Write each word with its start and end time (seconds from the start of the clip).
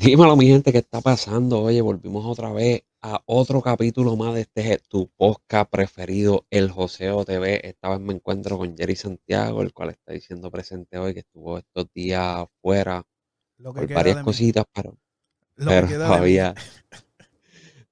Dímelo, 0.00 0.36
mi 0.36 0.46
gente, 0.46 0.70
¿qué 0.70 0.78
está 0.78 1.00
pasando? 1.00 1.60
Oye, 1.60 1.80
volvimos 1.80 2.24
otra 2.24 2.52
vez 2.52 2.84
a 3.02 3.20
otro 3.26 3.60
capítulo 3.60 4.14
más 4.14 4.32
de 4.32 4.42
este 4.42 4.78
tu 4.88 5.08
podcast 5.16 5.68
preferido, 5.68 6.46
El 6.50 6.70
Joseo 6.70 7.24
TV. 7.24 7.66
Esta 7.66 7.88
vez 7.88 7.98
me 7.98 8.14
encuentro 8.14 8.58
con 8.58 8.76
Jerry 8.76 8.94
Santiago, 8.94 9.60
el 9.60 9.72
cual 9.72 9.90
está 9.90 10.12
diciendo 10.12 10.52
presente 10.52 10.98
hoy, 10.98 11.14
que 11.14 11.20
estuvo 11.20 11.58
estos 11.58 11.92
días 11.92 12.46
fuera 12.62 13.04
Lo 13.56 13.74
que 13.74 13.80
por 13.80 13.94
varias 13.94 14.22
cositas, 14.22 14.66
pero, 14.72 14.96
Lo 15.56 15.88
que 15.88 15.94
todavía, 15.94 16.54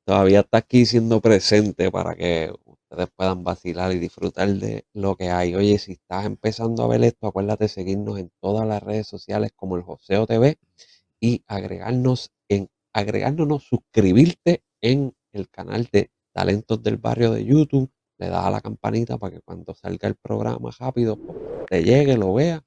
todavía 0.04 0.40
está 0.40 0.58
aquí 0.58 0.86
siendo 0.86 1.20
presente 1.20 1.90
para 1.90 2.14
que 2.14 2.52
ustedes 2.66 3.08
puedan 3.16 3.42
vacilar 3.42 3.90
y 3.90 3.98
disfrutar 3.98 4.48
de 4.48 4.86
lo 4.92 5.16
que 5.16 5.30
hay. 5.30 5.56
Oye, 5.56 5.76
si 5.80 5.94
estás 5.94 6.24
empezando 6.24 6.84
a 6.84 6.86
ver 6.86 7.02
esto, 7.02 7.26
acuérdate 7.26 7.64
de 7.64 7.68
seguirnos 7.68 8.20
en 8.20 8.30
todas 8.40 8.64
las 8.64 8.80
redes 8.80 9.08
sociales 9.08 9.50
como 9.56 9.74
El 9.74 9.82
Joseo 9.82 10.24
TV 10.28 10.56
y 11.26 11.44
agregarnos 11.48 12.30
en 12.48 12.68
agregarnos, 12.92 13.64
suscribirte 13.64 14.62
en 14.80 15.12
el 15.32 15.48
canal 15.50 15.88
de 15.90 16.10
Talentos 16.32 16.80
del 16.82 16.98
Barrio 16.98 17.32
de 17.32 17.44
YouTube. 17.44 17.90
Le 18.18 18.28
das 18.28 18.46
a 18.46 18.50
la 18.50 18.60
campanita 18.60 19.18
para 19.18 19.34
que 19.34 19.40
cuando 19.42 19.74
salga 19.74 20.06
el 20.06 20.14
programa 20.14 20.70
rápido 20.78 21.18
te 21.68 21.82
llegue, 21.82 22.16
lo 22.16 22.32
veas 22.34 22.62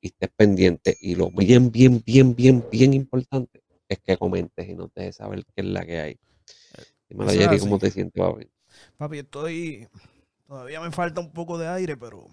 y 0.00 0.08
estés 0.08 0.30
pendiente. 0.36 0.96
Y 1.00 1.16
lo 1.16 1.30
bien, 1.30 1.72
bien, 1.72 2.00
bien, 2.06 2.36
bien, 2.36 2.64
bien 2.70 2.94
importante 2.94 3.64
es 3.88 3.98
que 3.98 4.16
comentes 4.16 4.68
y 4.68 4.74
nos 4.74 4.94
dejes 4.94 5.16
saber 5.16 5.44
qué 5.44 5.62
es 5.62 5.66
la 5.66 5.84
que 5.84 6.00
hay. 6.00 6.18
Dímelo, 7.08 7.32
Jerry. 7.32 7.58
¿cómo 7.58 7.78
te 7.78 7.90
sientes, 7.90 8.22
papi? 8.22 8.48
Papi, 8.96 9.18
estoy. 9.18 9.88
Todavía 10.46 10.80
me 10.80 10.92
falta 10.92 11.20
un 11.20 11.32
poco 11.32 11.58
de 11.58 11.66
aire, 11.66 11.96
pero 11.96 12.28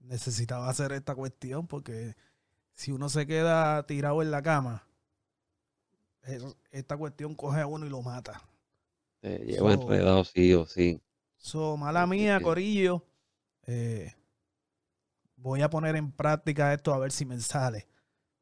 necesitaba 0.00 0.70
hacer 0.70 0.92
esta 0.92 1.14
cuestión 1.14 1.66
porque 1.66 2.14
si 2.72 2.92
uno 2.92 3.10
se 3.10 3.26
queda 3.26 3.84
tirado 3.86 4.22
en 4.22 4.30
la 4.30 4.42
cama, 4.42 4.87
eso- 6.28 6.56
esta 6.70 6.96
cuestión 6.96 7.34
coge 7.34 7.60
a 7.60 7.66
uno 7.66 7.86
y 7.86 7.88
lo 7.90 8.02
mata. 8.02 8.42
Lleva 9.22 9.74
So- 9.74 9.82
enredado, 9.82 10.24
sí 10.24 10.54
o 10.54 10.64
sí. 10.66 11.00
So, 11.36 11.76
mala 11.76 12.06
mía, 12.06 12.38
sí. 12.38 12.44
Corillo. 12.44 13.04
eh, 13.70 14.14
voy 15.36 15.60
a 15.62 15.68
poner 15.68 15.94
en 15.96 16.10
práctica 16.10 16.72
esto 16.72 16.94
a 16.94 16.98
ver 16.98 17.12
si 17.12 17.24
me 17.26 17.38
sale. 17.40 17.86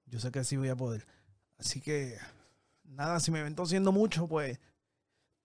Yo 0.06 0.20
sé 0.20 0.30
que 0.30 0.44
sí 0.44 0.56
voy 0.56 0.68
a 0.68 0.76
poder. 0.76 1.04
Así 1.58 1.80
que, 1.80 2.16
nada, 2.84 3.18
si 3.18 3.30
me 3.32 3.42
ven 3.42 3.54
tosiendo 3.56 3.90
mucho, 3.90 4.28
pues. 4.28 4.58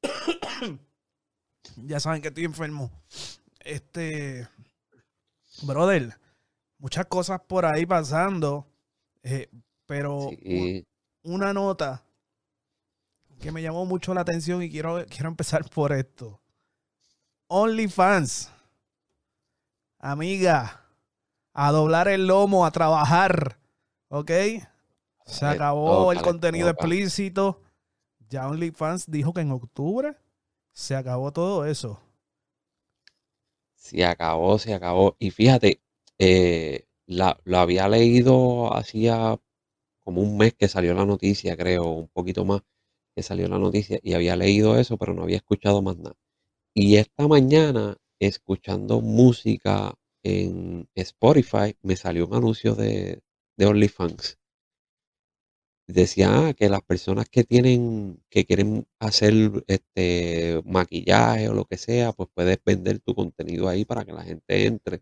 ya 1.77 1.99
saben 1.99 2.21
que 2.21 2.27
estoy 2.29 2.45
enfermo. 2.45 2.91
Este. 3.59 4.47
Brother, 5.63 6.17
muchas 6.77 7.05
cosas 7.07 7.41
por 7.47 7.65
ahí 7.65 7.85
pasando. 7.85 8.65
eh, 9.23 9.49
pero 9.85 10.29
Sí, 10.29 10.85
una 11.23 11.53
nota 11.53 12.03
que 13.41 13.51
me 13.51 13.61
llamó 13.61 13.85
mucho 13.85 14.13
la 14.13 14.21
atención 14.21 14.61
y 14.61 14.69
quiero, 14.69 15.03
quiero 15.09 15.27
empezar 15.27 15.67
por 15.69 15.91
esto. 15.91 16.39
OnlyFans. 17.47 18.51
Amiga, 19.97 20.85
a 21.53 21.71
doblar 21.71 22.07
el 22.07 22.27
lomo, 22.27 22.65
a 22.65 22.71
trabajar. 22.71 23.57
¿Ok? 24.09 24.31
Se 25.25 25.45
Le 25.45 25.51
acabó 25.51 26.11
el 26.11 26.21
contenido 26.21 26.69
explícito. 26.69 27.61
Ya 28.29 28.47
OnlyFans 28.47 29.09
dijo 29.09 29.33
que 29.33 29.41
en 29.41 29.51
octubre 29.51 30.15
se 30.71 30.95
acabó 30.95 31.31
todo 31.33 31.65
eso. 31.65 31.99
Se 33.75 34.05
acabó, 34.05 34.59
se 34.59 34.73
acabó. 34.73 35.15
Y 35.19 35.31
fíjate, 35.31 35.81
eh, 36.19 36.85
la, 37.07 37.39
lo 37.43 37.57
había 37.57 37.89
leído 37.89 38.73
hacía 38.73 39.39
como 39.99 40.21
un 40.21 40.37
mes 40.37 40.53
que 40.53 40.67
salió 40.67 40.93
la 40.93 41.05
noticia, 41.05 41.57
creo, 41.57 41.83
un 41.85 42.07
poquito 42.07 42.45
más 42.45 42.61
que 43.15 43.23
salió 43.23 43.47
la 43.47 43.59
noticia, 43.59 43.99
y 44.03 44.13
había 44.13 44.35
leído 44.35 44.77
eso, 44.79 44.97
pero 44.97 45.13
no 45.13 45.23
había 45.23 45.37
escuchado 45.37 45.81
más 45.81 45.97
nada. 45.97 46.15
Y 46.73 46.97
esta 46.97 47.27
mañana, 47.27 47.97
escuchando 48.19 49.01
música 49.01 49.95
en 50.23 50.87
Spotify, 50.95 51.75
me 51.81 51.95
salió 51.95 52.27
un 52.27 52.35
anuncio 52.35 52.75
de, 52.75 53.21
de 53.57 53.65
OnlyFans. 53.65 54.37
Decía 55.87 56.47
ah, 56.47 56.53
que 56.53 56.69
las 56.69 56.81
personas 56.83 57.27
que 57.29 57.43
tienen, 57.43 58.23
que 58.29 58.45
quieren 58.45 58.85
hacer 58.99 59.33
este 59.67 60.61
maquillaje 60.65 61.49
o 61.49 61.53
lo 61.53 61.65
que 61.65 61.77
sea, 61.77 62.13
pues 62.13 62.29
puedes 62.33 62.59
vender 62.63 62.99
tu 62.99 63.13
contenido 63.13 63.67
ahí 63.67 63.83
para 63.85 64.05
que 64.05 64.13
la 64.13 64.23
gente 64.23 64.65
entre. 64.65 65.01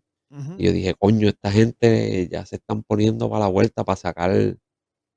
Y 0.58 0.64
yo 0.64 0.72
dije, 0.72 0.94
coño, 0.94 1.28
esta 1.28 1.50
gente 1.50 2.28
ya 2.30 2.46
se 2.46 2.56
están 2.56 2.82
poniendo 2.84 3.28
para 3.28 3.40
la 3.46 3.48
vuelta 3.50 3.84
para 3.84 3.96
sacar 3.96 4.30
el, 4.30 4.60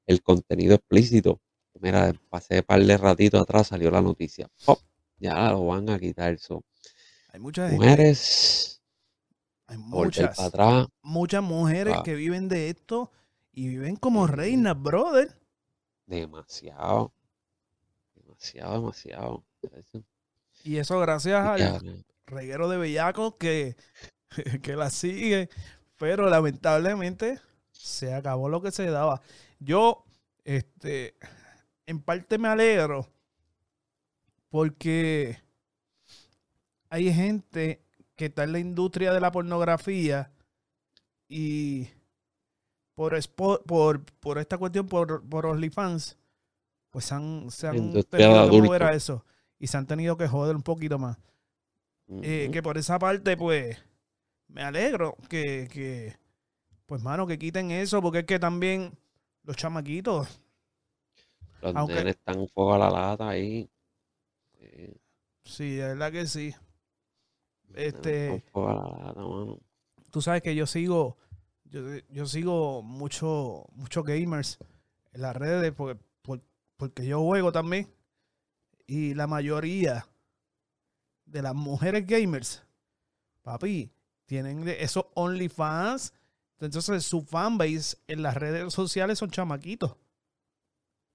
el 0.08 0.22
contenido 0.24 0.76
explícito. 0.76 1.42
Mira, 1.80 2.14
pasé 2.30 2.60
un 2.60 2.64
par 2.64 2.84
de 2.84 2.98
ratito 2.98 3.40
atrás, 3.40 3.68
salió 3.68 3.92
la 3.92 4.02
noticia. 4.02 4.50
¡Pop! 4.66 4.80
Ya 5.18 5.52
lo 5.52 5.66
van 5.68 5.90
a 5.90 6.00
quitar 6.00 6.34
eso. 6.34 6.64
Hay 7.30 7.40
mucha 7.40 7.68
gente, 7.70 7.84
Mujeres, 7.84 8.82
hay 9.68 9.78
muchas, 9.78 10.36
para 10.36 10.48
atrás. 10.48 10.88
muchas 11.02 11.42
mujeres 11.44 11.96
Ah. 11.98 12.04
que 12.04 12.16
viven 12.16 12.48
de 12.48 12.70
esto 12.70 13.12
y 13.52 13.68
viven 13.70 13.96
como 13.96 14.28
reinas, 14.28 14.80
brother. 14.82 15.36
Demasiado. 16.06 17.14
Demasiado, 18.16 18.74
demasiado. 18.76 19.44
Y 20.64 20.78
eso 20.78 21.00
gracias 21.00 21.60
Y 21.60 21.64
al 21.64 22.06
reguero 22.26 22.70
de 22.70 22.78
bellacos 22.78 23.36
que, 23.40 23.76
que 24.62 24.76
la 24.76 24.90
sigue. 24.90 25.50
Pero 25.98 26.30
lamentablemente 26.30 27.40
se 27.72 28.14
acabó 28.14 28.50
lo 28.50 28.62
que 28.62 28.72
se 28.72 28.86
daba. 28.90 29.22
Yo, 29.60 30.04
este, 30.44 31.16
en 31.86 32.02
parte 32.02 32.38
me 32.38 32.48
alegro 32.48 33.08
porque 34.50 35.38
hay 36.90 37.12
gente 37.14 37.82
que 38.16 38.26
está 38.26 38.44
en 38.44 38.52
la 38.52 38.60
industria 38.60 39.12
de 39.14 39.20
la 39.20 39.32
pornografía 39.32 40.32
y 41.28 41.90
por, 42.94 43.18
por, 43.66 44.04
por 44.20 44.38
esta 44.38 44.58
cuestión, 44.58 44.88
por, 44.88 45.28
por 45.28 45.46
OnlyFans, 45.48 46.18
pues 46.92 47.12
han, 47.12 47.50
se 47.50 47.68
han 47.68 47.78
Industria 47.78 48.28
tenido 48.28 48.52
que 48.52 48.62
mover 48.62 48.84
a 48.84 48.94
eso 48.94 49.26
y 49.58 49.68
se 49.68 49.78
han 49.78 49.88
tenido 49.88 50.18
que 50.18 50.28
joder 50.28 50.56
un 50.56 50.62
poquito 50.62 51.00
más. 51.00 51.18
Eh, 52.22 52.50
que 52.52 52.62
por 52.62 52.78
esa 52.78 53.00
parte, 53.00 53.36
pues, 53.38 53.84
me 54.48 54.62
alegro 54.62 55.18
que, 55.30 55.68
que, 55.72 56.16
pues, 56.86 57.02
mano, 57.02 57.26
que 57.26 57.40
quiten 57.40 57.72
eso, 57.72 58.02
porque 58.02 58.20
es 58.20 58.26
que 58.26 58.38
también 58.38 58.92
los 59.44 59.56
chamaquitos, 59.56 60.43
Los 61.64 61.76
aunque- 61.76 61.96
nenes 61.96 62.16
están 62.16 62.40
un 62.40 62.48
poco 62.50 62.74
a 62.74 62.78
la 62.78 62.90
lata 62.90 63.30
ahí. 63.30 63.70
Eh, 64.60 64.96
sí, 65.44 65.76
de 65.76 65.88
verdad 65.90 66.12
que 66.12 66.28
sí. 66.28 66.54
Este- 67.74 68.44
poco 68.52 68.70
a 68.70 68.74
la 68.76 69.06
lata, 69.08 69.22
mano. 69.22 69.60
Tú 70.12 70.22
sabes 70.22 70.42
que 70.44 70.54
yo 70.56 70.68
sigo, 70.68 71.18
yo, 71.66 71.82
yo 72.10 72.26
sigo 72.28 72.84
mucho, 72.84 73.66
muchos 73.74 74.04
gamers 74.06 74.60
en 75.12 75.22
las 75.22 75.36
redes 75.36 75.72
por- 75.74 75.98
por- 76.22 76.42
porque 76.78 77.06
yo 77.06 77.20
juego 77.22 77.52
también. 77.52 77.92
Y 78.86 79.14
la 79.16 79.26
mayoría 79.28 80.06
de 81.26 81.42
las 81.42 81.56
mujeres 81.56 82.06
gamers, 82.06 82.64
papi, 83.42 83.92
tienen 84.26 84.68
esos 84.68 85.06
OnlyFans. 85.16 86.14
Entonces 86.60 87.04
su 87.06 87.22
fanbase 87.24 87.98
en 88.08 88.22
las 88.22 88.36
redes 88.36 88.74
sociales 88.74 89.18
son 89.20 89.32
chamaquitos. 89.32 89.96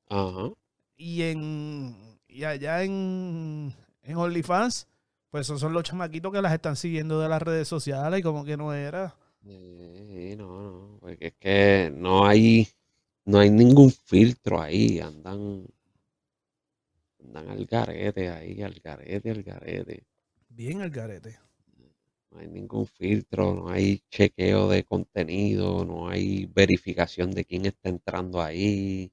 Ajá. 0.08 0.52
Y 0.96 1.22
en 1.22 2.08
y 2.28 2.44
allá 2.44 2.84
en, 2.84 3.74
en 4.02 4.16
OnlyFans, 4.16 4.86
pues 5.30 5.46
esos 5.46 5.60
son 5.60 5.72
los 5.72 5.82
chamaquitos 5.82 6.32
que 6.32 6.42
las 6.42 6.52
están 6.52 6.76
siguiendo 6.76 7.20
de 7.20 7.28
las 7.28 7.42
redes 7.42 7.66
sociales 7.66 8.20
y 8.20 8.22
como 8.22 8.44
que 8.44 8.56
no 8.56 8.72
era. 8.72 9.16
Sí, 9.42 10.34
no, 10.36 10.62
no, 10.62 10.98
porque 11.00 11.28
es 11.28 11.34
que 11.38 11.92
no 11.94 12.26
hay, 12.26 12.68
no 13.24 13.38
hay 13.38 13.50
ningún 13.50 13.90
filtro 13.90 14.60
ahí, 14.60 15.00
andan, 15.00 15.66
andan 17.24 17.48
al 17.48 17.64
garete 17.66 18.28
ahí, 18.28 18.62
al 18.62 18.74
garete, 18.74 19.30
al 19.30 19.42
garete. 19.42 20.04
Bien 20.48 20.80
el 20.80 20.90
garete. 20.90 21.38
No 22.30 22.40
hay 22.40 22.48
ningún 22.48 22.86
filtro, 22.86 23.54
no 23.54 23.70
hay 23.70 24.02
chequeo 24.10 24.68
de 24.68 24.84
contenido, 24.84 25.84
no 25.84 26.08
hay 26.08 26.46
verificación 26.46 27.30
de 27.30 27.44
quién 27.44 27.64
está 27.64 27.88
entrando 27.88 28.42
ahí, 28.42 29.10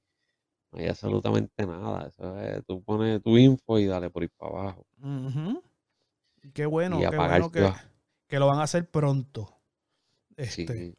no 0.75 0.81
hay 0.81 0.87
absolutamente 0.89 1.65
nada. 1.65 2.07
Eso 2.07 2.39
es, 2.39 2.65
tú 2.65 2.83
pones 2.83 3.21
tu 3.23 3.37
info 3.37 3.79
y 3.79 3.85
dale 3.85 4.09
por 4.09 4.23
ir 4.23 4.31
para 4.37 4.51
abajo. 4.51 4.85
Y 6.43 6.51
qué 6.51 6.65
bueno, 6.65 6.97
Y 6.99 7.09
qué 7.09 7.15
bueno 7.17 7.51
que, 7.51 7.71
que 8.27 8.39
lo 8.39 8.47
van 8.47 8.59
a 8.59 8.63
hacer 8.63 8.89
pronto. 8.89 9.51
Sí, 10.37 10.63
Este, 10.63 10.89
ya 10.89 10.95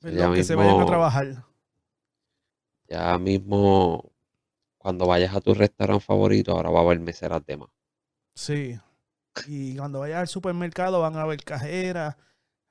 perdón, 0.00 0.34
que 0.34 0.44
se 0.44 0.54
vayan 0.54 0.70
a 0.72 0.74
mismo- 0.78 0.86
trabajar. 0.88 1.44
ya 2.88 3.18
mismo 3.18 4.10
cuando 4.78 5.06
vayas 5.06 5.34
a 5.34 5.40
tu 5.40 5.52
restaurante 5.54 6.04
favorito, 6.04 6.52
ahora 6.52 6.70
va 6.70 6.80
a 6.80 6.82
haber 6.82 7.00
meseras 7.00 7.44
de 7.44 7.56
más. 7.58 7.68
Sí. 8.34 8.78
Y 9.46 9.76
cuando 9.76 10.00
vayas 10.00 10.20
al 10.20 10.28
supermercado 10.28 11.00
van 11.00 11.16
a 11.16 11.26
ver 11.26 11.44
cajeras, 11.44 12.16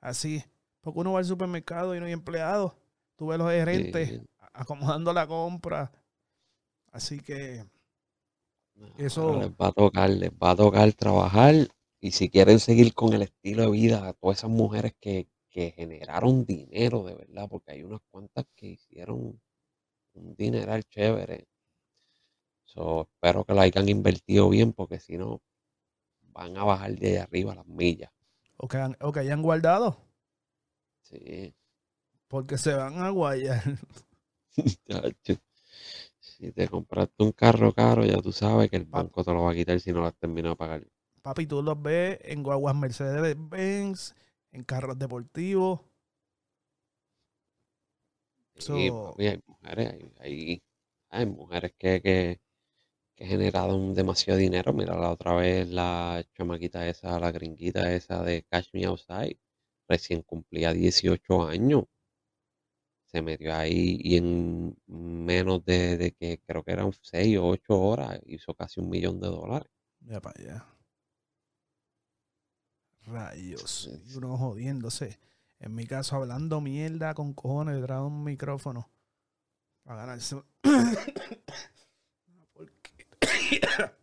así. 0.00 0.44
Porque 0.80 0.98
uno 1.00 1.12
va 1.12 1.20
al 1.20 1.24
supermercado 1.24 1.94
y 1.94 2.00
no 2.00 2.06
hay 2.06 2.12
empleados. 2.12 2.72
Tú 3.16 3.28
ves 3.28 3.38
los 3.38 3.50
gerentes 3.50 4.08
Sí. 4.08 4.20
acomodando 4.52 5.12
la 5.12 5.26
compra. 5.28 5.92
Así 6.92 7.20
que 7.20 7.64
eso, 8.98 9.40
les 9.40 9.50
va 9.60 9.68
a 9.68 9.72
tocar, 9.72 10.10
les 10.10 10.30
va 10.32 10.50
a 10.52 10.56
tocar 10.56 10.92
trabajar 10.92 11.54
y 12.00 12.10
si 12.12 12.28
quieren 12.30 12.58
seguir 12.58 12.94
con 12.94 13.12
el 13.12 13.22
estilo 13.22 13.62
de 13.64 13.70
vida, 13.70 14.06
a 14.08 14.12
todas 14.14 14.38
esas 14.38 14.50
mujeres 14.50 14.94
que, 15.00 15.28
que 15.50 15.72
generaron 15.72 16.44
dinero 16.44 17.04
de 17.04 17.14
verdad, 17.14 17.48
porque 17.48 17.72
hay 17.72 17.82
unas 17.82 18.00
cuantas 18.10 18.46
que 18.54 18.66
hicieron 18.68 19.40
un 20.14 20.34
dineral 20.36 20.84
chévere. 20.84 21.46
So, 22.64 23.02
espero 23.02 23.44
que 23.44 23.52
lo 23.54 23.60
hayan 23.60 23.88
invertido 23.88 24.48
bien, 24.48 24.72
porque 24.72 24.98
si 25.00 25.18
no, 25.18 25.42
van 26.32 26.56
a 26.56 26.64
bajar 26.64 26.92
de 26.96 27.08
ahí 27.08 27.16
arriba 27.16 27.54
las 27.54 27.66
millas. 27.66 28.10
o 28.56 28.68
que, 28.68 28.76
han- 28.78 28.96
o 29.00 29.12
que 29.12 29.20
hayan 29.20 29.42
guardado, 29.42 29.98
Sí, 31.02 31.54
porque 32.28 32.58
se 32.58 32.74
van 32.74 32.98
a 32.98 33.10
guayar. 33.10 33.62
Si 36.40 36.50
te 36.50 36.66
compraste 36.66 37.22
un 37.22 37.30
carro 37.30 37.72
caro, 37.72 38.04
ya 38.04 38.20
tú 38.20 38.32
sabes 38.32 38.68
que 38.68 38.74
el 38.76 38.84
banco 38.84 39.22
te 39.22 39.32
lo 39.32 39.42
va 39.44 39.52
a 39.52 39.54
quitar 39.54 39.78
si 39.78 39.92
no 39.92 40.00
lo 40.00 40.06
has 40.08 40.16
terminado 40.16 40.54
de 40.54 40.58
pagar. 40.58 40.84
Papi, 41.22 41.46
tú 41.46 41.62
los 41.62 41.80
ves 41.80 42.18
en 42.22 42.42
guaguas 42.42 42.74
Mercedes-Benz, 42.76 44.14
en 44.52 44.64
carros 44.64 44.98
deportivos. 44.98 45.80
Sí, 48.58 48.90
papi, 48.92 49.26
hay 49.28 49.40
mujeres, 49.46 49.88
hay, 49.92 50.12
hay- 50.20 50.62
hay 51.10 51.26
mujeres 51.26 51.72
que, 51.78 52.00
que, 52.02 52.40
que 53.16 53.26
generaron 53.26 53.94
demasiado 53.94 54.38
dinero. 54.40 54.72
Mira, 54.74 54.96
la 54.96 55.10
otra 55.12 55.34
vez 55.36 55.68
la 55.70 56.24
chamaquita 56.36 56.88
esa, 56.88 57.18
la 57.20 57.32
gringuita 57.32 57.92
esa 57.94 58.22
de 58.24 58.44
Cash 58.44 58.68
Me 58.74 58.84
Outside, 58.86 59.38
recién 59.88 60.22
cumplía 60.22 60.72
18 60.74 61.44
años. 61.48 61.84
Se 63.10 63.22
metió 63.22 63.54
ahí 63.54 63.98
y 64.02 64.16
en 64.16 64.76
menos 64.86 65.64
de, 65.64 65.96
de 65.96 66.12
que 66.12 66.40
creo 66.46 66.62
que 66.62 66.72
eran 66.72 66.92
6 67.02 67.38
o 67.38 67.48
8 67.48 67.80
horas 67.80 68.20
hizo 68.26 68.54
casi 68.54 68.80
un 68.80 68.88
millón 68.88 69.20
de 69.20 69.26
dólares. 69.26 69.68
Mira 70.00 70.20
para 70.20 70.40
allá. 70.40 70.66
Rayos. 73.06 73.90
Y 74.06 74.16
uno 74.16 74.36
jodiéndose. 74.36 75.18
En 75.58 75.74
mi 75.74 75.86
caso, 75.86 76.16
hablando 76.16 76.60
mierda 76.60 77.14
con 77.14 77.32
cojones 77.34 77.76
detrás 77.76 78.00
de 78.00 78.06
un 78.06 78.24
micrófono. 78.24 78.90
Para 79.82 80.00
ganarse. 80.00 80.36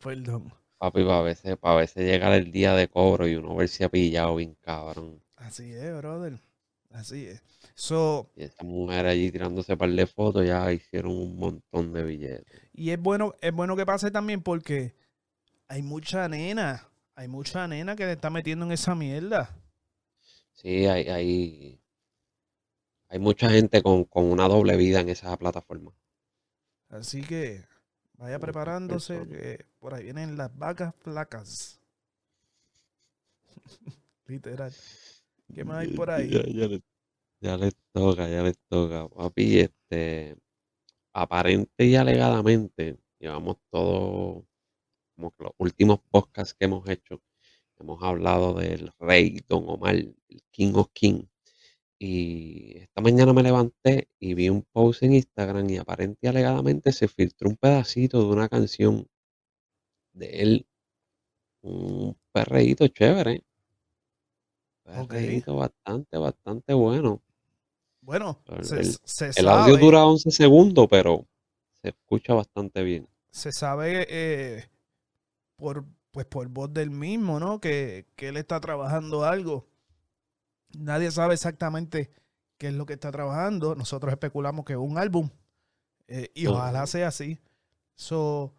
Perdón. 0.00 0.52
Papi, 0.78 1.04
para 1.04 1.22
veces, 1.22 1.56
para 1.58 1.76
veces 1.76 2.06
llegar 2.06 2.32
el 2.32 2.52
día 2.52 2.74
de 2.74 2.88
cobro 2.88 3.28
y 3.28 3.34
uno 3.34 3.54
verse 3.54 3.90
pillado 3.90 4.36
bien 4.36 4.56
cabrón. 4.62 5.22
Así 5.36 5.74
es, 5.74 5.94
brother. 5.98 6.40
Así 6.90 7.26
es. 7.26 7.42
So, 7.74 8.28
Y 8.34 8.42
esa 8.44 8.64
mujer 8.64 9.06
allí 9.06 9.30
tirándose 9.30 9.76
par 9.76 9.90
de 9.90 10.06
fotos 10.06 10.46
ya 10.46 10.72
hicieron 10.72 11.12
un 11.12 11.36
montón 11.36 11.92
de 11.92 12.02
billetes. 12.02 12.60
y 12.72 12.90
es 12.90 13.00
bueno, 13.00 13.34
es 13.40 13.52
bueno 13.52 13.76
que 13.76 13.86
pase 13.86 14.10
también 14.10 14.42
porque 14.42 14.94
hay 15.68 15.82
mucha 15.82 16.28
nena. 16.28 16.88
Hay 17.14 17.28
mucha 17.28 17.66
nena 17.68 17.96
que 17.96 18.06
le 18.06 18.12
está 18.12 18.30
metiendo 18.30 18.64
en 18.66 18.72
esa 18.72 18.94
mierda. 18.94 19.56
Sí, 20.52 20.86
hay, 20.86 21.08
hay, 21.08 21.80
hay 23.08 23.18
mucha 23.18 23.50
gente 23.50 23.82
con, 23.82 24.04
con 24.04 24.24
una 24.24 24.48
doble 24.48 24.76
vida 24.76 25.00
en 25.00 25.08
esa 25.08 25.36
plataforma. 25.36 25.92
Así 26.88 27.22
que 27.22 27.64
vaya 28.14 28.38
preparándose 28.38 29.26
que 29.28 29.66
por 29.78 29.94
ahí 29.94 30.04
vienen 30.04 30.36
las 30.36 30.56
vacas 30.56 30.94
flacas. 30.96 31.80
Literal. 34.26 34.72
¿Qué 35.54 35.64
más 35.64 35.80
hay 35.82 35.88
por 35.88 36.10
ahí? 36.10 36.30
Ya, 36.30 36.42
ya 36.46 36.68
le- 36.68 36.82
ya 37.42 37.56
les 37.58 37.74
toca, 37.92 38.28
ya 38.28 38.42
les 38.42 38.58
toca. 38.68 39.08
Papi, 39.08 39.60
este, 39.60 40.36
aparente 41.14 41.86
y 41.86 41.96
alegadamente, 41.96 42.98
llevamos 43.20 43.58
todo, 43.70 44.46
como 45.16 45.30
que 45.32 45.44
los 45.44 45.52
últimos 45.58 46.00
podcasts 46.10 46.54
que 46.54 46.66
hemos 46.66 46.88
hecho, 46.88 47.22
hemos 47.78 48.02
hablado 48.02 48.54
del 48.54 48.92
rey 49.00 49.40
Don 49.48 49.64
Omar, 49.68 49.96
el 49.96 50.16
King 50.52 50.74
of 50.76 50.88
King. 50.94 51.24
Y 52.00 52.78
esta 52.78 53.02
mañana 53.02 53.32
me 53.34 53.42
levanté 53.44 54.08
y 54.20 54.34
vi 54.34 54.48
un 54.50 54.62
post 54.72 55.02
en 55.04 55.14
Instagram 55.14 55.68
y 55.70 55.78
aparente 55.78 56.18
y 56.22 56.28
alegadamente 56.28 56.92
se 56.92 57.08
filtró 57.08 57.50
un 57.50 57.56
pedacito 57.56 58.20
de 58.20 58.26
una 58.34 58.48
canción 58.48 59.06
de 60.12 60.26
él, 60.42 60.66
un 61.62 62.16
perreíto 62.32 62.88
chévere, 62.88 63.42
Ok. 64.96 65.08
perreíto 65.10 65.56
bastante, 65.56 66.18
bastante 66.18 66.74
bueno. 66.74 67.22
Bueno, 68.02 68.42
El- 68.46 68.64
se, 68.64 68.80
el- 68.80 68.96
se 69.04 69.30
El 69.36 69.48
audio 69.48 69.76
dura 69.76 70.04
11 70.04 70.30
segundos, 70.30 70.86
pero 70.90 71.26
se 71.82 71.90
escucha 71.90 72.34
bastante 72.34 72.82
bien. 72.82 73.08
se 73.30 73.52
sabe 73.52 74.06
eh, 74.10 74.70
por, 75.56 75.84
pues 76.12 76.26
por 76.26 76.48
voz 76.48 76.72
del 76.72 76.90
mismo, 76.90 77.40
¿no? 77.40 77.60
Que, 77.60 78.06
que 78.16 78.28
él 78.28 78.36
está 78.36 78.60
trabajando 78.60 79.24
algo. 79.24 79.66
Nadie 80.78 81.10
sabe 81.10 81.34
exactamente 81.34 82.10
qué 82.58 82.68
es 82.68 82.74
lo 82.74 82.86
que 82.86 82.94
está 82.94 83.10
trabajando. 83.10 83.74
Nosotros 83.74 84.12
especulamos 84.12 84.64
que 84.64 84.74
es 84.74 84.78
un 84.78 84.98
álbum. 84.98 85.30
eh, 86.08 86.30
y 86.34 86.46
ojalá 86.46 86.86
sea 86.86 87.08
así. 87.08 87.40
So, 87.96 88.54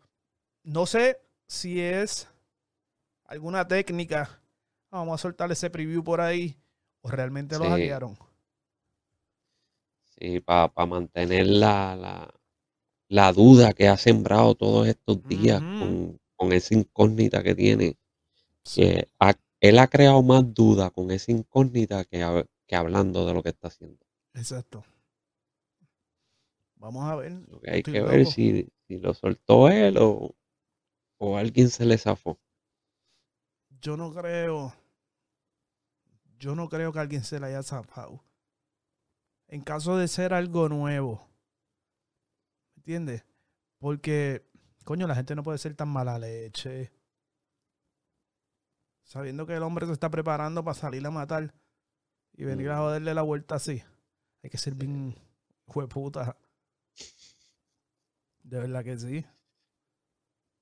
no 0.63 0.85
sé 0.87 1.19
si 1.47 1.81
es 1.81 2.29
alguna 3.25 3.67
técnica. 3.67 4.40
Vamos 4.91 5.15
a 5.19 5.21
soltar 5.21 5.51
ese 5.51 5.69
preview 5.69 6.03
por 6.03 6.21
ahí. 6.21 6.55
O 7.01 7.09
realmente 7.09 7.57
lo 7.57 7.65
Sí. 7.65 7.69
hackearon. 7.71 8.17
Sí, 10.03 10.39
para 10.39 10.71
mantener 10.85 11.47
la, 11.47 11.95
la, 11.95 12.33
la 13.09 13.33
duda 13.33 13.73
que 13.73 13.87
ha 13.87 13.97
sembrado 13.97 14.55
todos 14.55 14.87
estos 14.87 15.27
días 15.27 15.61
con, 15.79 16.19
con 16.35 16.53
esa 16.53 16.75
incógnita 16.75 17.43
que 17.43 17.55
tiene. 17.55 17.97
Sí. 18.63 18.81
Que 18.81 19.09
ha- 19.19 19.33
él 19.61 19.79
ha 19.79 19.87
creado 19.87 20.21
más 20.23 20.53
duda 20.53 20.89
con 20.91 21.11
esa 21.11 21.31
incógnita 21.31 22.05
que, 22.05 22.45
que 22.67 22.75
hablando 22.75 23.25
de 23.25 23.33
lo 23.33 23.43
que 23.43 23.49
está 23.49 23.67
haciendo. 23.69 24.05
Exacto. 24.33 24.83
Vamos 26.75 27.05
a 27.09 27.15
ver. 27.15 27.31
Lo 27.47 27.59
que 27.61 27.71
hay 27.71 27.83
que 27.83 28.01
ver 28.01 28.25
si, 28.25 28.67
si 28.87 28.97
lo 28.99 29.13
soltó 29.13 29.69
él 29.69 29.97
o, 29.99 30.35
o 31.19 31.37
alguien 31.37 31.69
se 31.69 31.85
le 31.85 31.97
zafó. 31.97 32.39
Yo 33.81 33.97
no 33.97 34.13
creo. 34.13 34.73
Yo 36.41 36.55
no 36.55 36.69
creo 36.69 36.91
que 36.91 36.97
alguien 36.97 37.23
se 37.23 37.39
le 37.39 37.45
haya 37.45 37.61
zafado. 37.61 38.23
En 39.47 39.61
caso 39.61 39.95
de 39.95 40.07
ser 40.07 40.33
algo 40.33 40.69
nuevo. 40.69 41.27
¿Me 42.75 42.79
entiendes? 42.79 43.23
Porque, 43.77 44.43
coño, 44.83 45.05
la 45.05 45.13
gente 45.13 45.35
no 45.35 45.43
puede 45.43 45.59
ser 45.59 45.75
tan 45.75 45.89
mala 45.89 46.17
leche. 46.17 46.91
Sabiendo 49.03 49.45
que 49.45 49.53
el 49.55 49.61
hombre 49.61 49.85
se 49.85 49.93
está 49.93 50.09
preparando 50.09 50.63
para 50.63 50.73
salir 50.73 51.05
a 51.05 51.11
matar 51.11 51.53
y 52.33 52.43
venir 52.43 52.69
a 52.71 52.77
Mm. 52.77 52.79
joderle 52.79 53.13
la 53.13 53.21
vuelta 53.21 53.55
así. 53.55 53.83
Hay 54.41 54.49
que 54.49 54.57
ser 54.57 54.73
bien 54.73 55.15
jueputa. 55.67 56.35
De 58.41 58.59
verdad 58.59 58.83
que 58.83 58.97
sí. 58.97 59.23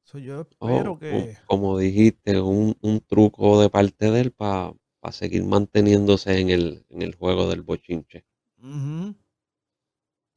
So, 0.04 0.18
yo 0.18 0.42
O, 0.60 0.70
espero 0.70 1.00
que. 1.00 1.38
como 1.48 1.78
dijiste, 1.78 2.42
un, 2.42 2.76
un 2.82 3.00
truco 3.00 3.62
de 3.62 3.70
parte 3.70 4.12
de 4.12 4.20
él 4.20 4.32
para 4.34 4.74
seguir 5.12 5.44
manteniéndose 5.44 6.40
en 6.40 6.50
el, 6.50 6.86
en 6.90 7.02
el 7.02 7.16
juego 7.16 7.50
del 7.50 7.62
bochinche. 7.64 8.26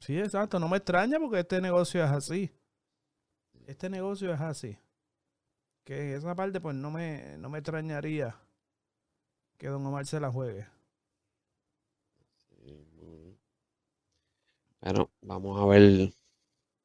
Sí, 0.01 0.19
exacto. 0.19 0.59
No 0.59 0.69
me 0.69 0.79
extraña 0.79 1.19
porque 1.19 1.41
este 1.41 1.61
negocio 1.61 2.05
es 2.05 2.11
así. 2.11 2.51
Este 3.67 3.89
negocio 3.89 4.33
es 4.33 4.41
así. 4.41 4.77
Que 5.85 6.15
esa 6.15 6.35
parte, 6.35 6.61
pues 6.61 6.75
no 6.77 6.91
me, 6.91 7.37
no 7.39 7.49
me 7.51 7.59
extrañaría 7.59 8.37
que 9.59 9.69
Don 9.69 9.87
Omar 9.87 10.07
se 10.07 10.21
la 10.21 10.31
juegue. 10.31 10.67
Sí, 12.37 12.87
muy 12.97 13.17
bien. 13.19 13.39
Pero 14.81 15.11
vamos 15.21 15.61
a 15.61 15.67
ver 15.67 16.13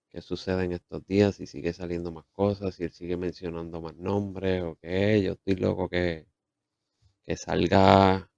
qué 0.10 0.22
sucede 0.22 0.65
en 0.65 0.74
estos 0.74 1.05
días, 1.07 1.36
si 1.36 1.48
sigue 1.48 1.74
saliendo 1.74 2.12
más 2.12 2.25
cosas, 2.31 2.75
si 2.75 2.84
él 2.84 2.91
sigue 2.91 3.17
mencionando 3.17 3.81
más 3.81 3.96
nombres 3.96 4.63
o 4.63 4.75
qué. 4.81 5.22
Yo 5.24 5.34
estoy 5.34 5.55
loco 5.55 5.89
que, 5.89 6.27
que 7.27 7.38
salga 7.38 8.29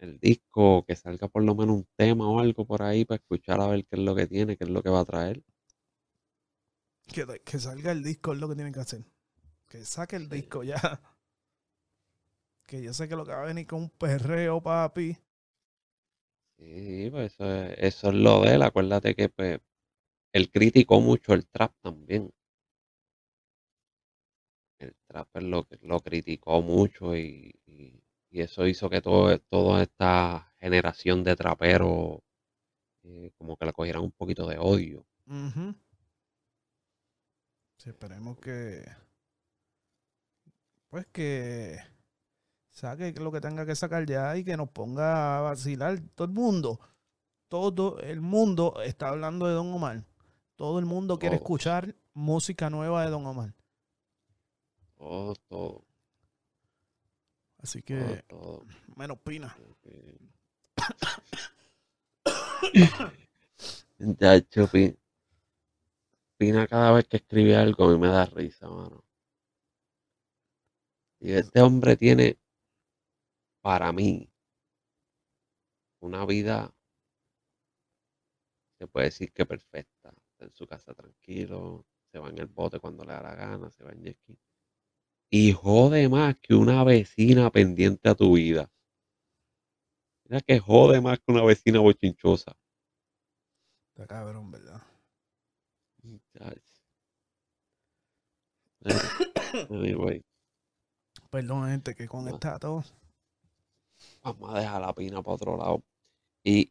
el 0.00 0.18
disco, 0.20 0.76
o 0.76 0.84
que 0.84 0.94
salga 0.96 1.28
por 1.28 1.42
lo 1.44 1.54
menos 1.54 1.76
un 1.76 1.86
tema 1.96 2.28
o 2.28 2.40
algo 2.40 2.66
por 2.66 2.82
ahí 2.82 3.06
para 3.06 3.16
escuchar 3.22 3.58
a 3.62 3.68
ver 3.68 3.86
qué 3.86 3.96
es 3.96 4.02
lo 4.02 4.14
que 4.14 4.26
tiene, 4.26 4.58
qué 4.58 4.64
es 4.64 4.70
lo 4.70 4.82
que 4.82 4.90
va 4.90 5.00
a 5.00 5.04
traer. 5.06 5.42
Que, 7.14 7.24
que 7.44 7.58
salga 7.60 7.92
el 7.92 8.02
disco 8.02 8.32
es 8.32 8.40
lo 8.40 8.48
que 8.48 8.56
tienen 8.56 8.72
que 8.72 8.80
hacer. 8.80 9.04
Que 9.68 9.84
saque 9.84 10.16
el 10.16 10.28
Sí. 10.30 10.38
disco 10.38 10.64
ya. 10.64 10.78
Que 12.66 12.82
yo 12.82 12.92
sé 12.92 13.06
que 13.08 13.14
lo 13.20 13.24
que 13.24 13.30
va 13.36 13.42
a 13.42 13.46
venir 13.52 13.66
con 13.68 13.82
un 13.82 13.90
perreo, 13.90 14.60
papi. 14.60 15.16
Sí, 16.58 17.08
pues 17.10 17.34
eso 17.34 17.44
es, 17.52 17.74
eso 17.78 18.08
es 18.08 18.14
lo 18.14 18.40
de 18.42 18.54
él. 18.54 18.62
Acuérdate 18.62 19.14
que 19.14 19.28
pues, 19.28 19.60
él 20.32 20.50
criticó 20.50 21.00
mucho 21.00 21.34
el 21.34 21.46
trap 21.48 21.74
también. 21.82 22.32
El 24.82 24.94
trap 25.06 25.28
él 25.36 25.50
lo, 25.50 25.66
lo 25.82 26.00
criticó 26.00 26.60
mucho 26.62 27.16
y, 27.16 27.54
y- 27.66 28.02
y 28.30 28.40
eso 28.40 28.66
hizo 28.66 28.88
que 28.88 29.02
todo, 29.02 29.38
toda 29.40 29.82
esta 29.82 30.52
generación 30.58 31.22
de 31.22 31.36
traperos 31.36 32.20
eh, 33.02 33.30
como 33.36 33.56
que 33.56 33.66
le 33.66 33.72
cogieran 33.72 34.02
un 34.02 34.12
poquito 34.12 34.46
de 34.46 34.58
odio. 34.58 35.04
Sí, 37.76 37.90
esperemos 37.90 38.38
que. 38.38 38.84
Pues 40.88 41.06
que 41.06 41.78
saque 42.70 43.12
lo 43.12 43.32
que 43.32 43.40
tenga 43.40 43.66
que 43.66 43.74
sacar 43.74 44.06
ya 44.06 44.36
y 44.36 44.44
que 44.44 44.56
nos 44.56 44.70
ponga 44.70 45.38
a 45.38 45.40
vacilar 45.40 46.00
todo 46.14 46.26
el 46.26 46.32
mundo. 46.34 46.80
Todo 47.48 48.00
el 48.00 48.20
mundo 48.20 48.80
está 48.82 49.08
hablando 49.08 49.46
de 49.46 49.54
Don 49.54 49.72
Omar. 49.72 50.04
Todo 50.56 50.78
el 50.78 50.86
mundo 50.86 51.18
quiere 51.18 51.36
escuchar 51.36 51.94
música 52.14 52.70
nueva 52.70 53.04
de 53.04 53.10
Don 53.10 53.26
Omar. 53.26 53.54
Todo, 55.02 55.34
todo, 55.48 55.84
Así 57.58 57.82
que, 57.82 58.22
todo. 58.28 58.64
menos 58.94 59.18
pina. 59.18 59.52
Muchacho, 63.98 64.68
Pi- 64.72 64.96
Pina 66.38 66.68
cada 66.68 66.92
vez 66.92 67.08
que 67.08 67.16
escribe 67.16 67.56
algo 67.56 67.84
a 67.84 67.92
mí 67.92 67.98
me 67.98 68.06
da 68.06 68.26
risa, 68.26 68.68
mano. 68.68 69.04
Y 71.18 71.32
este 71.32 71.60
hombre 71.60 71.96
tiene, 71.96 72.38
para 73.60 73.92
mí, 73.92 74.30
una 76.00 76.24
vida, 76.26 76.72
se 78.78 78.86
puede 78.86 79.06
decir 79.06 79.32
que 79.32 79.46
perfecta. 79.46 80.14
Está 80.30 80.44
en 80.44 80.52
su 80.54 80.64
casa 80.64 80.94
tranquilo, 80.94 81.84
se 82.12 82.20
va 82.20 82.28
en 82.28 82.38
el 82.38 82.46
bote 82.46 82.78
cuando 82.78 83.04
le 83.04 83.14
da 83.14 83.22
la 83.22 83.34
gana, 83.34 83.68
se 83.72 83.82
va 83.82 83.90
en 83.90 84.02
jet. 84.04 84.18
Y 85.34 85.52
jode 85.52 86.10
más 86.10 86.36
que 86.40 86.54
una 86.54 86.84
vecina 86.84 87.50
pendiente 87.50 88.06
a 88.10 88.14
tu 88.14 88.34
vida. 88.34 88.70
Mira 90.24 90.42
que 90.42 90.58
jode 90.58 91.00
más 91.00 91.20
que 91.20 91.32
una 91.32 91.42
vecina 91.42 91.80
bochinchosa. 91.80 92.54
Está 93.94 94.06
cabrón, 94.06 94.50
¿verdad? 94.50 94.82
Anyway, 99.70 100.22
Perdón, 101.30 101.68
gente, 101.70 101.94
que 101.94 102.06
con 102.06 102.26
No. 102.26 102.34
esta 102.34 102.58
todo. 102.58 102.84
vamos 104.22 104.54
a 104.54 104.58
dejar 104.60 104.80
la 104.82 104.92
pina 104.92 105.22
para 105.22 105.34
otro 105.34 105.56
lado. 105.56 105.82
Y, 106.44 106.70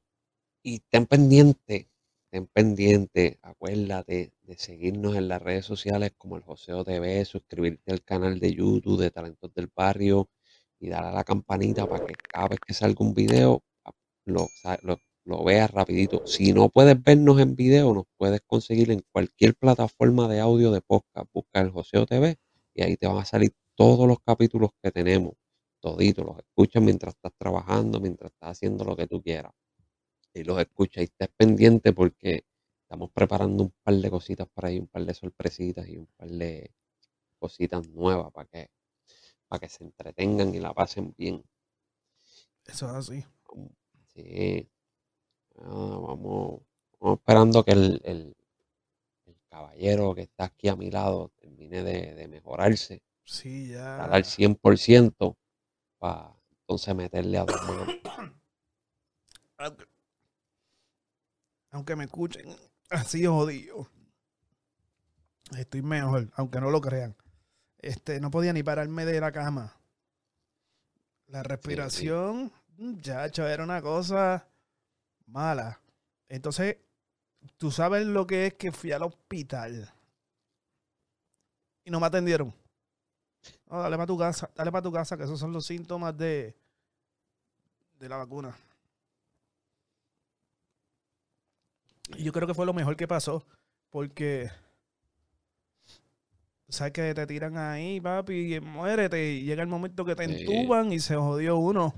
y 0.63 0.79
ten 0.81 1.07
pendiente, 1.07 1.89
ten 2.31 2.47
pendiente, 2.47 3.39
acuérdate 3.41 4.33
de 4.43 4.57
seguirnos 4.57 5.15
en 5.15 5.27
las 5.27 5.41
redes 5.41 5.65
sociales 5.65 6.11
como 6.17 6.37
el 6.37 6.43
Joseo 6.43 6.83
TV, 6.83 7.25
suscribirte 7.25 7.91
al 7.91 8.03
canal 8.03 8.39
de 8.39 8.53
YouTube 8.53 8.99
de 9.01 9.11
Talentos 9.11 9.53
del 9.53 9.69
Barrio 9.75 10.29
y 10.79 10.89
darle 10.89 11.09
a 11.09 11.13
la 11.13 11.23
campanita 11.23 11.87
para 11.87 12.05
que 12.05 12.13
cada 12.15 12.47
vez 12.49 12.59
que 12.65 12.73
salga 12.73 13.05
un 13.05 13.13
video 13.13 13.63
a- 13.85 13.91
lo, 14.25 14.47
lo, 14.83 14.97
lo 15.25 15.43
veas 15.43 15.69
rapidito. 15.71 16.25
Si 16.25 16.53
no 16.53 16.69
puedes 16.69 17.01
vernos 17.03 17.39
en 17.39 17.55
video, 17.55 17.93
nos 17.93 18.05
puedes 18.17 18.41
conseguir 18.47 18.91
en 18.91 19.03
cualquier 19.11 19.55
plataforma 19.55 20.27
de 20.27 20.39
audio 20.39 20.71
de 20.71 20.81
podcast. 20.81 21.27
Busca 21.33 21.61
el 21.61 21.69
Joseo 21.71 22.05
TV 22.05 22.37
y 22.73 22.83
ahí 22.83 22.97
te 22.97 23.07
van 23.07 23.17
a 23.17 23.25
salir 23.25 23.51
todos 23.75 24.07
los 24.07 24.19
capítulos 24.25 24.71
que 24.81 24.91
tenemos. 24.91 25.33
Toditos, 25.81 26.25
los 26.25 26.37
escuchas 26.39 26.81
mientras 26.83 27.13
estás 27.15 27.33
trabajando, 27.37 27.99
mientras 27.99 28.31
estás 28.31 28.51
haciendo 28.51 28.83
lo 28.85 28.95
que 28.95 29.07
tú 29.07 29.21
quieras. 29.21 29.51
Y 30.33 30.43
los 30.43 30.59
escuchas 30.59 31.01
y 31.01 31.05
estés 31.05 31.29
pendiente 31.35 31.93
porque 31.93 32.45
estamos 32.83 33.11
preparando 33.11 33.63
un 33.63 33.73
par 33.83 33.95
de 33.95 34.09
cositas 34.09 34.47
para 34.53 34.69
ahí, 34.69 34.79
un 34.79 34.87
par 34.87 35.05
de 35.05 35.13
sorpresitas 35.13 35.87
y 35.87 35.97
un 35.97 36.05
par 36.07 36.29
de 36.29 36.71
cositas 37.39 37.87
nuevas 37.89 38.31
para 38.31 38.47
que, 38.47 38.69
para 39.47 39.59
que 39.59 39.69
se 39.69 39.83
entretengan 39.83 40.53
y 40.55 40.59
la 40.59 40.73
pasen 40.73 41.13
bien. 41.17 41.43
Eso 42.65 42.85
es 42.87 42.93
así. 42.93 43.25
Sí. 44.13 44.69
Ah, 45.59 45.67
vamos, 45.67 46.61
vamos 46.99 47.19
esperando 47.19 47.63
que 47.63 47.71
el, 47.71 48.01
el- 48.03 48.35
el 49.25 49.35
caballero 49.49 50.15
que 50.15 50.21
está 50.21 50.45
aquí 50.45 50.67
a 50.69 50.75
mi 50.75 50.89
lado 50.91 51.31
termine 51.39 51.83
de, 51.83 52.15
de 52.15 52.27
mejorarse, 52.27 53.01
Sí, 53.25 53.69
ya. 53.69 54.03
al 54.05 54.23
100% 54.23 55.37
para 55.99 56.33
entonces 56.61 56.95
meterle 56.95 57.37
a 57.37 57.45
dos 57.45 57.61
manos. 57.63 57.87
Aunque, 61.71 61.95
me 61.95 62.05
escuchen 62.05 62.55
así 62.89 63.25
jodido. 63.25 63.87
Estoy 65.57 65.81
mejor, 65.81 66.29
aunque 66.35 66.61
no 66.61 66.69
lo 66.69 66.79
crean. 66.79 67.15
Este, 67.79 68.19
no 68.19 68.31
podía 68.31 68.53
ni 68.53 68.63
pararme 68.63 69.05
de 69.05 69.19
la 69.19 69.31
cama. 69.31 69.75
La 71.27 71.43
respiración, 71.43 72.51
muchacho, 72.77 73.47
era 73.47 73.63
una 73.63 73.81
cosa 73.81 74.47
mala. 75.25 75.81
Entonces, 76.29 76.77
tú 77.57 77.71
sabes 77.71 78.05
lo 78.05 78.27
que 78.27 78.47
es 78.47 78.53
que 78.53 78.71
fui 78.71 78.91
al 78.91 79.03
hospital 79.03 79.91
y 81.83 81.91
no 81.91 81.99
me 81.99 82.07
atendieron. 82.07 82.53
No, 83.69 83.79
dale 83.79 83.95
para 83.95 84.07
tu 84.07 84.17
casa, 84.17 84.49
dale 84.55 84.71
para 84.71 84.83
tu 84.83 84.91
casa, 84.91 85.17
que 85.17 85.23
esos 85.23 85.39
son 85.39 85.51
los 85.51 85.65
síntomas 85.65 86.15
de, 86.17 86.55
de 87.99 88.09
la 88.09 88.17
vacuna. 88.17 88.55
Y 92.00 92.00
yo 92.17 92.31
creo 92.31 92.47
que 92.47 92.53
fue 92.53 92.65
lo 92.65 92.73
mejor 92.73 92.95
que 92.95 93.07
pasó, 93.07 93.45
porque 93.89 94.49
sabes 96.69 96.93
que 96.93 97.13
te 97.13 97.27
tiran 97.27 97.57
ahí, 97.57 97.99
papi, 97.99 98.55
y 98.55 98.59
muérete, 98.59 99.33
y 99.33 99.43
llega 99.43 99.61
el 99.61 99.67
momento 99.67 100.05
que 100.05 100.15
te 100.15 100.25
Sí. 100.27 100.41
entuban 100.41 100.91
y 100.91 100.99
se 100.99 101.15
jodió 101.15 101.57
uno. 101.57 101.93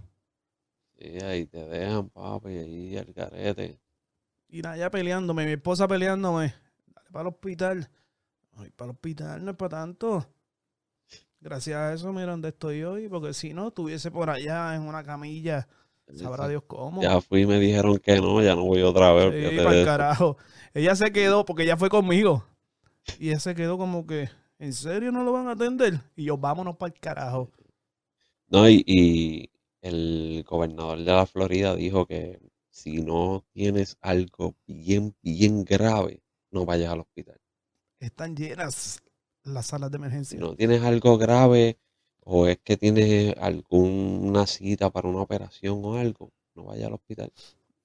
Sí, 0.97 1.19
ahí 1.21 1.45
te 1.45 1.63
dejan, 1.65 2.09
papi, 2.09 2.49
ahí 2.49 2.97
al 2.97 3.13
garete. 3.13 3.79
Y 4.49 4.61
ya 4.61 4.89
peleándome, 4.89 5.45
mi 5.45 5.53
esposa 5.53 5.87
peleándome. 5.87 6.53
Dale 6.87 7.09
para 7.11 7.21
el 7.23 7.27
hospital. 7.27 7.89
Ay, 8.53 8.69
para 8.71 8.91
el 8.91 8.95
hospital 8.95 9.43
no 9.43 9.51
es 9.51 9.57
para 9.57 9.69
tanto. 9.81 10.27
Gracias 11.39 11.75
a 11.75 11.93
eso, 11.93 12.13
mira 12.13 12.31
dónde 12.31 12.49
estoy 12.49 12.83
hoy, 12.83 13.09
porque 13.09 13.33
si 13.33 13.53
no, 13.53 13.67
estuviese 13.67 14.11
por 14.11 14.29
allá 14.29 14.75
en 14.75 14.83
una 14.83 15.03
camilla, 15.03 15.67
sabrá 16.11 16.47
Dios 16.47 16.63
cómo. 16.67 17.01
Ya 17.01 17.21
fui 17.21 17.41
y 17.41 17.45
me 17.45 17.59
dijeron 17.59 17.97
que 17.99 18.17
no, 18.17 18.41
ya 18.41 18.55
no 18.55 18.63
voy 18.65 18.81
otra 18.81 19.11
vez. 19.13 19.51
Sí, 19.51 19.57
para 19.57 19.79
el 19.79 19.85
carajo. 19.85 20.37
Ella 20.73 20.95
se 20.95 21.11
quedó 21.11 21.45
porque 21.45 21.63
ella 21.63 21.77
fue 21.77 21.89
conmigo. 21.89 22.45
Y 23.19 23.29
ella 23.29 23.39
se 23.39 23.55
quedó 23.55 23.77
como 23.77 24.05
que, 24.07 24.29
¿en 24.59 24.73
serio 24.73 25.11
no 25.11 25.23
lo 25.23 25.33
van 25.33 25.47
a 25.47 25.51
atender? 25.51 25.99
Y 26.15 26.25
yo, 26.25 26.37
vámonos 26.37 26.77
para 26.77 26.93
el 26.93 26.99
carajo. 26.99 27.51
No, 28.47 28.69
y, 28.69 28.83
y 28.85 29.49
el 29.81 30.45
gobernador 30.47 30.99
de 30.99 31.11
la 31.11 31.25
Florida 31.25 31.75
dijo 31.75 32.05
que 32.05 32.39
si 32.69 33.01
no 33.01 33.45
tienes 33.51 33.97
algo 34.01 34.55
bien, 34.65 35.15
bien 35.21 35.63
grave, 35.65 36.23
no 36.51 36.65
vayas 36.65 36.91
al 36.91 37.01
hospital. 37.01 37.39
Están 37.99 38.35
llenas 38.35 39.01
las 39.43 39.67
salas 39.67 39.89
de 39.91 39.97
Si 40.27 40.37
emergencia. 40.37 40.39
no 40.39 40.55
tienes 40.55 40.81
algo 40.83 41.17
grave 41.17 41.77
o 42.25 42.47
es 42.47 42.59
que 42.59 42.77
tienes 42.77 43.35
alguna 43.37 44.47
cita 44.47 44.89
para 44.89 45.09
una 45.09 45.21
operación 45.21 45.81
o 45.83 45.97
algo, 45.97 46.31
no 46.55 46.65
vayas 46.65 46.87
al 46.87 46.93
hospital. 46.93 47.31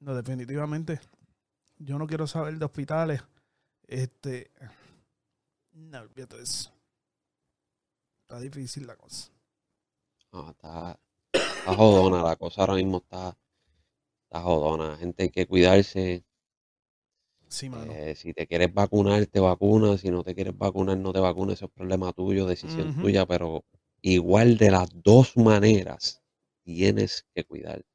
No, 0.00 0.14
definitivamente. 0.14 1.00
Yo 1.78 1.98
no 1.98 2.06
quiero 2.06 2.26
saber 2.26 2.58
de 2.58 2.64
hospitales. 2.64 3.22
Este. 3.86 4.50
No, 5.72 6.00
olvídate 6.00 6.36
de 6.36 6.42
eso. 6.42 6.72
Está 8.22 8.40
difícil 8.40 8.86
la 8.86 8.96
cosa. 8.96 9.30
No, 10.32 10.50
está, 10.50 10.98
está 11.32 11.74
jodona, 11.74 12.22
la 12.22 12.36
cosa 12.36 12.60
ahora 12.60 12.74
mismo 12.74 12.98
está, 12.98 13.36
está 14.24 14.42
jodona. 14.42 14.96
Gente, 14.98 15.24
hay 15.24 15.30
que 15.30 15.46
cuidarse. 15.46 16.24
Sí, 17.48 17.70
mano. 17.70 17.90
Eh, 17.92 18.14
si 18.14 18.34
te 18.34 18.46
quieres 18.46 18.72
vacunar, 18.74 19.24
te 19.26 19.40
vacunas. 19.40 20.02
Si 20.02 20.10
no 20.10 20.22
te 20.22 20.34
quieres 20.34 20.56
vacunar, 20.56 20.98
no 20.98 21.12
te 21.12 21.20
vacunes. 21.20 21.54
Eso 21.54 21.66
es 21.66 21.72
problema 21.72 22.12
tuyo, 22.12 22.44
decisión 22.46 22.94
tuya. 23.00 23.24
Pero 23.24 23.64
igual 24.12 24.56
de 24.58 24.70
las 24.70 24.88
dos 25.02 25.36
maneras, 25.36 26.22
tienes 26.64 27.26
que 27.34 27.44
cuidarte. 27.44 27.86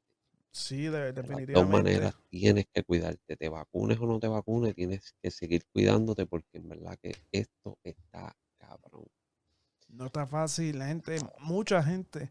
Sí, 0.50 0.84
de- 0.84 0.90
De 0.90 0.98
las 0.98 1.12
dos 1.12 1.14
definitivamente. 1.28 1.66
maneras, 1.66 2.14
tienes 2.30 2.66
que 2.72 2.82
cuidarte. 2.84 3.36
Te 3.36 3.48
vacunes 3.48 3.98
o 3.98 4.06
no 4.06 4.20
te 4.20 4.28
vacunes, 4.28 4.74
tienes 4.74 5.14
que 5.20 5.30
seguir 5.30 5.64
cuidándote 5.72 6.26
porque 6.26 6.58
en 6.58 6.68
verdad 6.68 6.96
que 7.02 7.14
esto 7.32 7.78
está 7.82 8.36
cabrón. 8.58 9.06
No 9.88 10.06
está 10.06 10.26
fácil. 10.26 10.78
La 10.78 10.86
gente, 10.86 11.18
mucha 11.40 11.82
gente 11.82 12.30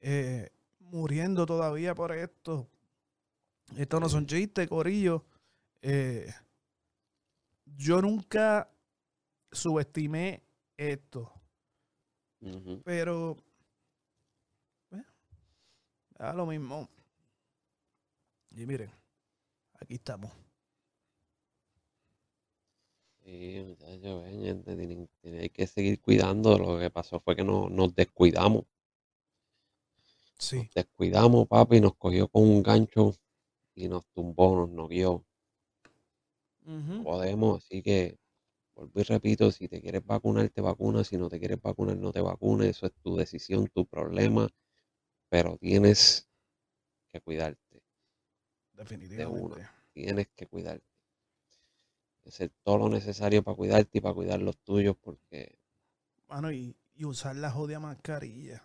eh, 0.00 0.50
muriendo 0.78 1.44
todavía 1.46 1.94
por 1.94 2.12
esto. 2.12 2.68
Esto 3.76 3.98
no 4.00 4.08
son 4.08 4.26
chistes, 4.26 4.68
corillo. 4.68 5.24
Eh, 5.82 6.32
yo 7.76 8.00
nunca 8.00 8.70
subestimé 9.50 10.42
esto. 10.76 11.32
Pero. 12.84 13.36
Bueno, 14.90 15.06
da 16.18 16.32
lo 16.32 16.46
mismo. 16.46 16.88
Y 18.50 18.66
miren, 18.66 18.90
aquí 19.80 19.94
estamos. 19.94 20.30
Sí, 23.24 23.60
muchachos, 23.66 24.22
ven, 24.22 25.08
hay 25.24 25.50
que 25.50 25.66
seguir 25.66 26.00
cuidando. 26.00 26.56
Lo 26.58 26.78
que 26.78 26.90
pasó 26.90 27.20
fue 27.20 27.34
que 27.34 27.42
no, 27.42 27.68
nos 27.68 27.94
descuidamos. 27.94 28.64
Sí, 30.38 30.58
Nos 30.58 30.74
descuidamos, 30.74 31.48
papi, 31.48 31.80
nos 31.80 31.96
cogió 31.96 32.28
con 32.28 32.42
un 32.42 32.62
gancho 32.62 33.14
y 33.74 33.88
nos 33.88 34.06
tumbó, 34.08 34.56
nos 34.56 34.70
noqueó. 34.70 35.24
Podemos, 37.04 37.64
así 37.64 37.82
que 37.82 38.18
Vuelvo 38.76 39.00
y 39.00 39.02
repito, 39.04 39.50
si 39.50 39.68
te 39.68 39.80
quieres 39.80 40.04
vacunar, 40.04 40.50
te 40.50 40.60
vacunas, 40.60 41.06
si 41.06 41.16
no 41.16 41.30
te 41.30 41.38
quieres 41.38 41.60
vacunar, 41.60 41.96
no 41.96 42.12
te 42.12 42.20
vacunes, 42.20 42.76
eso 42.76 42.86
es 42.86 42.92
tu 43.02 43.16
decisión, 43.16 43.68
tu 43.68 43.86
problema, 43.86 44.48
pero 45.30 45.56
tienes 45.56 46.28
que 47.08 47.22
cuidarte. 47.22 47.82
Definitivamente. 48.74 49.66
Tienes 49.94 50.28
que 50.36 50.46
cuidarte. 50.46 50.84
Hacer 52.26 52.52
todo 52.62 52.76
lo 52.76 52.88
necesario 52.90 53.42
para 53.42 53.56
cuidarte 53.56 53.96
y 53.96 54.00
para 54.02 54.14
cuidar 54.14 54.42
los 54.42 54.58
tuyos, 54.58 54.94
porque. 55.00 55.58
Mano, 56.28 56.52
y, 56.52 56.76
usar 57.02 57.36
la 57.36 57.50
jodida 57.50 57.80
mascarilla. 57.80 58.62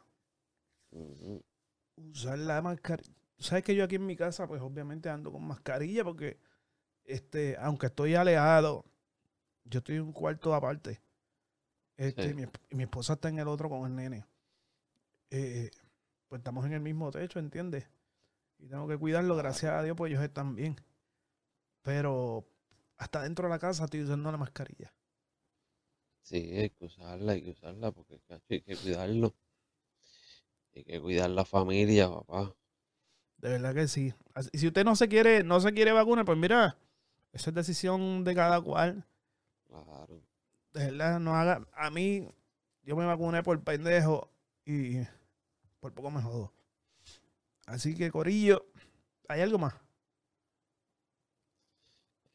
Usar 1.96 2.38
la 2.38 2.62
mascarilla. 2.62 3.15
Sabes 3.38 3.63
que 3.63 3.75
yo 3.75 3.86
aquí 3.86 3.96
en 3.96 4.06
mi 4.06 4.18
casa, 4.18 4.46
pues 4.46 4.62
obviamente 4.62 5.10
ando 5.10 5.32
con 5.32 5.48
mascarilla, 5.48 6.03
porque 6.03 6.38
este, 7.06 7.56
aunque 7.58 7.86
estoy 7.86 8.15
alejado, 8.15 8.90
yo 9.63 9.80
estoy 9.80 9.96
en 9.98 10.03
un 10.03 10.13
cuarto 10.13 10.53
aparte. 10.53 11.01
Este, 11.98 12.34
mi, 12.34 12.46
mi, 12.72 12.84
esposa 12.84 13.13
está 13.13 13.30
en 13.30 13.39
el 13.39 13.48
otro 13.48 13.70
con 13.70 13.86
el 13.86 13.96
nene. 13.96 14.25
Eh, 15.30 15.70
pues 16.27 16.39
estamos 16.39 16.65
en 16.65 16.74
el 16.74 16.82
mismo 16.82 17.12
techo, 17.12 17.39
¿entiendes? 17.39 17.88
Y 18.58 18.68
tengo 18.68 18.88
que 18.88 18.98
cuidarlo, 18.98 19.36
gracias 19.36 19.72
a 19.72 19.84
Dios, 19.84 19.96
pues 19.96 20.12
ellos 20.12 20.24
están 20.24 20.56
bien. 20.56 20.75
Pero 21.82 22.46
hasta 22.98 23.22
dentro 23.22 23.48
de 23.48 23.50
la 23.50 23.60
casa 23.60 23.86
estoy 23.86 24.03
usando 24.03 24.32
la 24.32 24.38
mascarilla. 24.38 24.94
Sí, 26.22 26.38
hay 26.58 26.70
que 26.70 26.86
usarla, 26.86 27.34
hay 27.34 27.44
que 27.44 27.51
usarla, 27.51 27.91
porque 27.91 28.20
hay 28.50 28.62
que 28.62 28.75
cuidarlo. 28.75 29.36
Hay 30.75 30.84
que 30.84 31.01
cuidar 31.01 31.30
la 31.30 31.46
familia, 31.46 32.10
papá. 32.10 32.56
De 33.38 33.50
verdad 33.50 33.74
que 33.74 33.88
sí. 33.88 34.13
Y 34.51 34.60
si 34.60 34.68
usted 34.68 34.86
no 34.86 34.96
se 34.96 35.10
quiere, 35.10 35.44
no 35.44 35.60
se 35.60 35.74
quiere 35.74 35.91
vacunar, 35.91 36.25
pues 36.25 36.38
mira, 36.38 36.77
esa 37.34 37.50
es 37.50 37.56
decisión 37.56 38.24
de 38.24 38.36
cada 38.36 38.62
cual. 38.62 39.06
Claro. 39.72 40.22
De 40.74 40.86
verdad, 40.86 41.20
no 41.20 41.36
haga. 41.36 41.66
A 41.74 41.90
mí, 41.90 42.28
yo 42.84 42.96
me 42.96 43.06
vacuné 43.06 43.42
por 43.42 43.62
pendejo 43.63 44.30
y 44.66 44.98
por 45.80 45.94
poco 45.94 46.12
me 46.12 46.22
jodo. 46.22 46.51
Así 47.66 47.96
que, 47.96 48.12
Corillo, 48.12 48.66
¿hay 49.30 49.42
algo 49.42 49.58
más? 49.58 49.74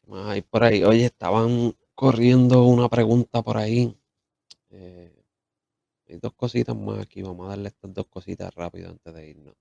Más 0.06 0.28
hay 0.30 0.40
por 0.42 0.64
ahí. 0.64 0.82
Oye, 0.82 1.04
estaban 1.04 1.76
corriendo 1.94 2.64
una 2.64 2.88
pregunta 2.88 3.42
por 3.42 3.58
ahí. 3.58 3.94
Eh, 4.70 5.12
hay 6.08 6.16
dos 6.18 6.32
cositas 6.32 6.74
más 6.74 7.00
aquí. 7.00 7.22
Vamos 7.22 7.46
a 7.46 7.50
darle 7.50 7.68
estas 7.68 7.92
dos 7.92 8.06
cositas 8.06 8.54
rápido 8.54 8.88
antes 8.88 9.12
de 9.12 9.28
irnos. 9.28 9.54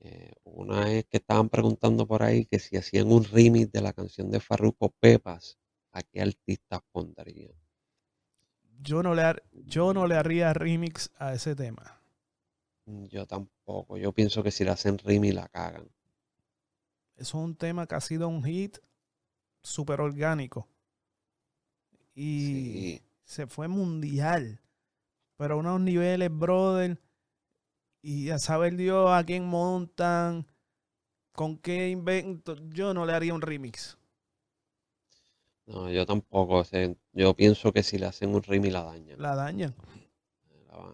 Eh, 0.00 0.32
una 0.44 0.92
es 0.92 1.04
que 1.06 1.18
estaban 1.18 1.48
preguntando 1.48 2.06
por 2.06 2.22
ahí 2.22 2.46
que 2.46 2.58
si 2.58 2.76
hacían 2.76 3.10
un 3.12 3.24
remix 3.24 3.70
de 3.72 3.80
la 3.82 3.92
canción 3.92 4.30
de 4.30 4.40
Farruko 4.40 4.90
Pepas, 5.00 5.58
¿a 5.96 6.02
qué 6.02 6.20
artistas 6.20 6.80
pondrían? 6.92 7.52
Yo 8.80 9.02
no 9.02 9.14
le, 9.14 9.42
yo 9.52 9.94
no 9.94 10.06
le 10.06 10.16
haría 10.16 10.52
remix 10.52 11.10
a 11.18 11.32
ese 11.32 11.56
tema. 11.56 11.98
Mm, 12.84 13.06
yo 13.06 13.26
tampoco. 13.26 13.96
Yo 13.96 14.12
pienso 14.12 14.42
que 14.42 14.50
si 14.50 14.64
la 14.64 14.72
hacen 14.72 14.98
Rimi 14.98 15.32
la 15.32 15.48
cagan. 15.48 15.88
Eso 17.16 17.38
es 17.38 17.44
un 17.44 17.56
tema 17.56 17.86
que 17.86 17.94
ha 17.94 18.00
sido 18.02 18.28
un 18.28 18.44
hit 18.44 18.76
súper 19.62 20.02
orgánico. 20.02 20.68
Y 22.14 23.00
se 23.24 23.46
fue 23.46 23.66
mundial. 23.66 24.60
Pero 25.38 25.54
a 25.54 25.58
unos 25.58 25.80
niveles, 25.80 26.30
brother. 26.30 27.00
Y 28.02 28.26
ya 28.26 28.38
sabe 28.38 28.68
el 28.68 28.76
Dios 28.76 29.10
a 29.10 29.24
quién 29.24 29.46
montan, 29.46 30.46
con 31.32 31.56
qué 31.56 31.88
invento. 31.88 32.54
Yo 32.68 32.92
no 32.92 33.06
le 33.06 33.14
haría 33.14 33.34
un 33.34 33.40
remix. 33.40 33.96
No, 35.66 35.90
yo 35.90 36.06
tampoco. 36.06 36.62
yo 37.12 37.34
pienso 37.34 37.72
que 37.72 37.82
si 37.82 37.98
le 37.98 38.06
hacen 38.06 38.34
un 38.34 38.42
remix 38.42 38.72
la 38.72 38.84
dañan. 38.84 39.20
La 39.20 39.34
dañan 39.34 39.74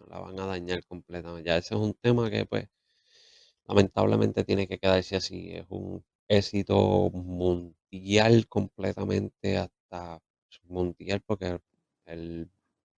la 0.09 0.21
van 0.21 0.39
a 0.41 0.47
dañar 0.47 0.85
completamente. 0.85 1.49
Ya 1.49 1.57
ese 1.57 1.75
es 1.75 1.81
un 1.81 1.95
tema 1.95 2.31
que 2.31 2.47
pues 2.47 2.69
lamentablemente 3.67 4.45
tiene 4.45 4.67
que 4.69 4.79
quedarse 4.79 5.17
así. 5.17 5.51
Es 5.53 5.67
un 5.69 6.05
éxito 6.29 7.11
mundial 7.11 8.47
completamente 8.49 9.59
hasta 9.59 10.21
mundial 10.65 11.21
porque 11.27 11.59
el 12.07 12.51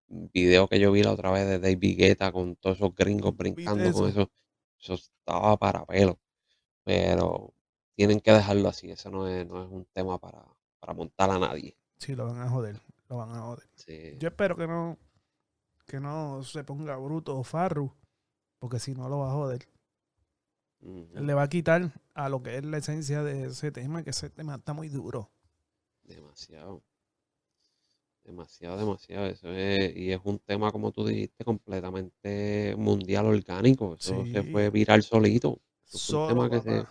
video 0.07 0.67
que 0.67 0.79
yo 0.79 0.91
vi 0.91 1.03
la 1.03 1.13
otra 1.13 1.31
vez 1.31 1.47
de 1.47 1.59
David 1.59 1.97
Guetta 1.97 2.31
con 2.31 2.55
todos 2.55 2.77
esos 2.77 2.95
gringos 2.95 3.35
brincando 3.35 3.91
con 3.91 4.09
eso, 4.09 4.31
eso 4.79 4.93
estaba 4.95 5.57
para 5.57 5.85
pelo. 5.85 6.19
Pero 6.83 7.53
tienen 7.95 8.19
que 8.19 8.31
dejarlo 8.31 8.69
así. 8.69 8.91
Eso 8.91 9.09
no 9.11 9.27
es, 9.27 9.47
no 9.47 9.63
es 9.63 9.71
un 9.71 9.85
tema 9.93 10.19
para, 10.19 10.45
para 10.83 10.93
montar 10.93 11.31
a 11.31 11.39
nadie. 11.39 11.77
Sí, 11.97 12.13
lo 12.13 12.25
van 12.25 12.41
a 12.41 12.49
joder. 12.49 12.77
Lo 13.07 13.15
van 13.15 13.31
a 13.31 13.39
joder. 13.39 14.17
Yo 14.19 14.27
espero 14.27 14.57
que 14.57 14.67
no 14.67 14.97
que 15.87 16.01
no 16.01 16.43
se 16.43 16.65
ponga 16.65 16.97
bruto 16.97 17.37
o 17.37 17.43
farru, 17.43 17.93
porque 18.59 18.79
si 18.79 18.93
no 18.93 19.07
lo 19.07 19.19
va 19.19 19.29
a 19.29 19.33
joder. 19.33 19.65
Le 20.81 21.33
va 21.33 21.43
a 21.43 21.47
quitar 21.47 21.93
a 22.13 22.27
lo 22.27 22.43
que 22.43 22.57
es 22.57 22.65
la 22.65 22.79
esencia 22.79 23.23
de 23.23 23.45
ese 23.45 23.71
tema, 23.71 24.03
que 24.03 24.09
ese 24.09 24.29
tema 24.29 24.55
está 24.55 24.73
muy 24.73 24.89
duro. 24.89 25.31
Demasiado. 26.03 26.83
Demasiado, 28.25 28.77
demasiado. 28.77 29.27
Eso 29.27 29.53
es, 29.53 29.95
y 29.95 30.11
es 30.11 30.19
un 30.25 30.39
tema, 30.39 30.69
como 30.73 30.91
tú 30.91 31.07
dijiste, 31.07 31.45
completamente 31.45 32.75
mundial 32.77 33.27
orgánico. 33.27 33.95
Eso 33.97 34.25
se 34.25 34.43
fue 34.43 34.69
viral 34.69 35.01
solito. 35.01 35.61
Es 35.85 36.09
un 36.09 36.27
tema 36.27 36.49
que 36.49 36.59
se, 36.59 36.85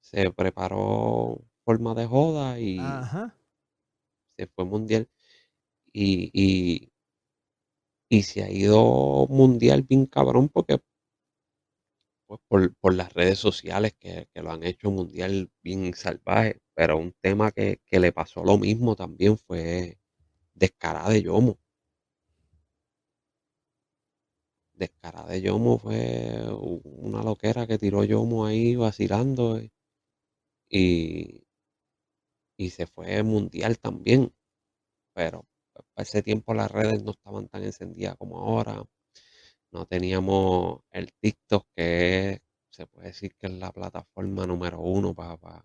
se, 0.00 0.32
preparó 0.32 1.40
forma 1.68 1.94
de 1.94 2.06
joda 2.06 2.58
y 2.58 2.78
se 4.38 4.46
fue 4.46 4.64
mundial. 4.64 5.06
Y, 5.92 6.30
y, 6.32 6.90
y 8.08 8.22
se 8.22 8.42
ha 8.42 8.50
ido 8.50 9.26
mundial 9.28 9.82
bien 9.82 10.06
cabrón 10.06 10.48
porque 10.48 10.78
pues 12.26 12.40
por, 12.80 12.94
las 12.94 13.12
redes 13.12 13.38
sociales 13.38 13.94
que, 13.98 14.28
lo 14.34 14.50
han 14.50 14.62
hecho 14.64 14.90
mundial 14.90 15.50
bien 15.62 15.92
salvaje. 15.92 16.58
Pero 16.74 16.96
un 16.96 17.12
tema 17.20 17.52
que, 17.52 17.80
le 17.90 18.12
pasó 18.12 18.44
lo 18.44 18.56
mismo 18.56 18.96
también 18.96 19.36
fue 19.36 19.98
Descarada 20.54 21.10
de 21.10 21.22
Yomo. 21.22 21.58
Descarada 24.72 25.28
de 25.32 25.42
Yomo 25.42 25.78
fue 25.78 26.48
una 26.84 27.22
loquera 27.22 27.66
que 27.66 27.76
tiró 27.76 28.04
Yomo 28.04 28.46
ahí 28.46 28.74
vacilando 28.74 29.60
y, 30.70 31.47
y 32.58 32.70
se 32.70 32.86
fue 32.86 33.22
mundial 33.22 33.78
también. 33.78 34.34
Pero 35.14 35.46
para 35.94 36.02
ese 36.02 36.22
tiempo 36.22 36.52
las 36.52 36.70
redes 36.70 37.02
no 37.02 37.12
estaban 37.12 37.48
tan 37.48 37.62
encendidas 37.62 38.16
como 38.16 38.38
ahora. 38.38 38.84
No 39.70 39.86
teníamos 39.86 40.80
el 40.90 41.12
TikTok, 41.12 41.66
que 41.74 42.42
se 42.70 42.86
puede 42.86 43.08
decir 43.08 43.34
que 43.36 43.46
es 43.46 43.52
la 43.52 43.72
plataforma 43.72 44.46
número 44.46 44.80
uno 44.80 45.14
para, 45.14 45.36
para, 45.36 45.64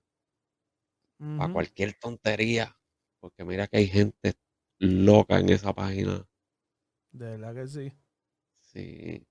cualquier 1.51 1.95
tontería. 1.95 2.77
Porque 3.19 3.43
mira 3.43 3.67
que 3.67 3.77
hay 3.77 3.87
gente 3.87 4.33
loca 4.79 5.39
en 5.39 5.49
esa 5.49 5.73
página. 5.73 6.27
De 7.11 7.37
verdad 7.37 7.55
que 7.55 7.67
sí. 7.67 7.93
Sí. 8.59 9.25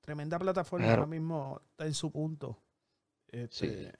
Tremenda 0.00 0.38
plataforma 0.38 0.90
ahora 0.90 1.06
mismo 1.06 1.60
está 1.70 1.86
en 1.86 1.94
su 1.94 2.10
punto. 2.12 2.62
Este, 3.26 3.92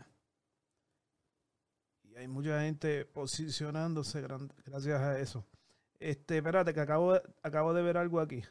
hay 2.16 2.28
mucha 2.28 2.62
gente 2.62 3.04
posicionándose 3.04 4.22
gracias 4.22 5.00
a 5.00 5.18
eso. 5.18 5.44
Este, 5.98 6.38
espérate, 6.38 6.72
que 6.72 6.80
acabo, 6.80 7.20
acabo 7.42 7.74
de 7.74 7.82
ver 7.82 7.98
algo 7.98 8.20
aquí. 8.20 8.42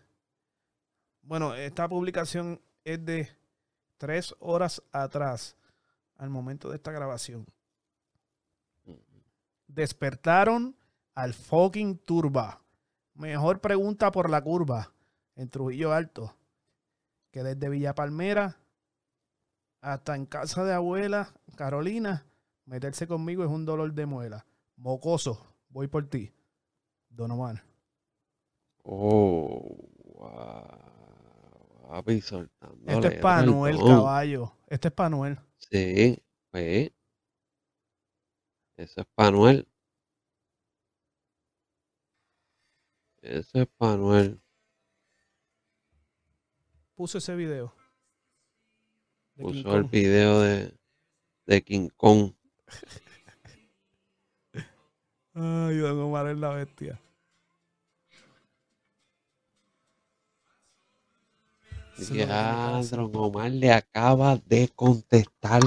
Bueno, 1.23 1.55
esta 1.55 1.87
publicación 1.89 2.61
es 2.83 3.03
de 3.03 3.27
tres 3.97 4.35
horas 4.39 4.83
atrás, 4.91 5.55
al 6.17 6.29
momento 6.29 6.69
de 6.69 6.75
esta 6.75 6.91
grabación. 6.91 7.45
Despertaron 9.67 10.75
al 11.15 11.33
fucking 11.33 11.97
turba. 11.97 12.61
Mejor 13.15 13.61
pregunta 13.61 14.11
por 14.11 14.29
la 14.29 14.41
curva 14.41 14.91
en 15.35 15.49
Trujillo 15.49 15.91
Alto. 15.91 16.35
Que 17.31 17.43
desde 17.43 17.69
Villa 17.69 17.95
Palmera 17.95 18.57
hasta 19.81 20.15
en 20.15 20.25
casa 20.25 20.63
de 20.63 20.73
abuela 20.73 21.33
Carolina, 21.55 22.25
meterse 22.65 23.07
conmigo 23.07 23.43
es 23.43 23.49
un 23.49 23.65
dolor 23.65 23.93
de 23.93 24.05
muela. 24.05 24.45
Mocoso, 24.77 25.55
voy 25.69 25.87
por 25.87 26.09
ti. 26.09 26.31
Donovan. 27.09 27.61
Oh, 28.83 29.89
wow. 30.15 30.85
Este 32.87 33.07
es 33.07 33.21
Panuel, 33.21 33.77
caballo. 33.77 34.51
Este 34.67 34.87
es 34.87 34.93
Panuel. 34.93 35.39
Sí, 35.57 36.21
pues. 36.51 36.91
Ese 38.75 39.01
es 39.01 39.07
Panuel. 39.15 39.67
Ese 43.21 43.61
es 43.61 43.67
Panuel. 43.77 44.41
Puso 46.95 47.17
ese 47.19 47.35
video. 47.35 47.73
Puso 49.37 49.75
el 49.75 49.83
video 49.83 50.41
de, 50.41 50.77
de 51.45 51.63
King 51.63 51.89
Kong. 51.95 52.33
Ay, 55.33 55.77
Don 55.77 55.99
Omar 55.99 56.27
es 56.29 56.37
la 56.37 56.49
bestia. 56.49 56.99
Ya, 62.11 62.77
hacer. 62.77 62.99
Don 62.99 63.11
Omar 63.15 63.51
le 63.51 63.71
acaba 63.71 64.37
de 64.37 64.69
contestar 64.69 65.61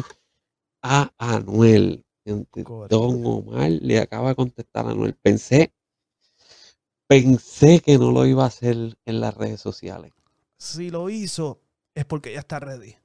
a 0.83 1.13
Anuel. 1.19 2.05
Correcto. 2.25 2.89
Don 2.89 3.25
Omar 3.25 3.71
le 3.71 3.99
acaba 3.99 4.31
de 4.31 4.35
contestar 4.35 4.87
a 4.87 4.91
Anuel. 4.91 5.15
Pensé, 5.15 5.73
pensé 7.07 7.81
que 7.81 7.99
no 7.99 8.11
lo 8.11 8.27
iba 8.27 8.45
a 8.45 8.49
hacer 8.49 8.97
en 9.05 9.21
las 9.21 9.35
redes 9.35 9.61
sociales. 9.61 10.13
Si 10.59 10.91
lo 10.91 11.09
hizo, 11.11 11.61
es 11.95 12.05
porque 12.05 12.33
ya 12.33 12.41
está 12.41 12.59
ready. 12.59 12.97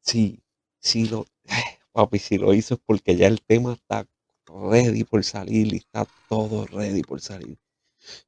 Sí, 0.00 0.42
sí 0.78 1.08
lo, 1.08 1.26
papi, 1.96 2.18
si 2.18 2.38
lo 2.38 2.54
hizo 2.54 2.74
es 2.74 2.80
porque 2.86 3.16
ya 3.16 3.26
el 3.28 3.40
tema 3.42 3.72
está 3.74 4.06
ready 4.46 5.04
por 5.04 5.24
salir 5.24 5.72
y 5.74 5.78
está 5.78 6.06
todo 6.28 6.66
ready 6.66 7.02
por 7.02 7.20
salir. 7.20 7.58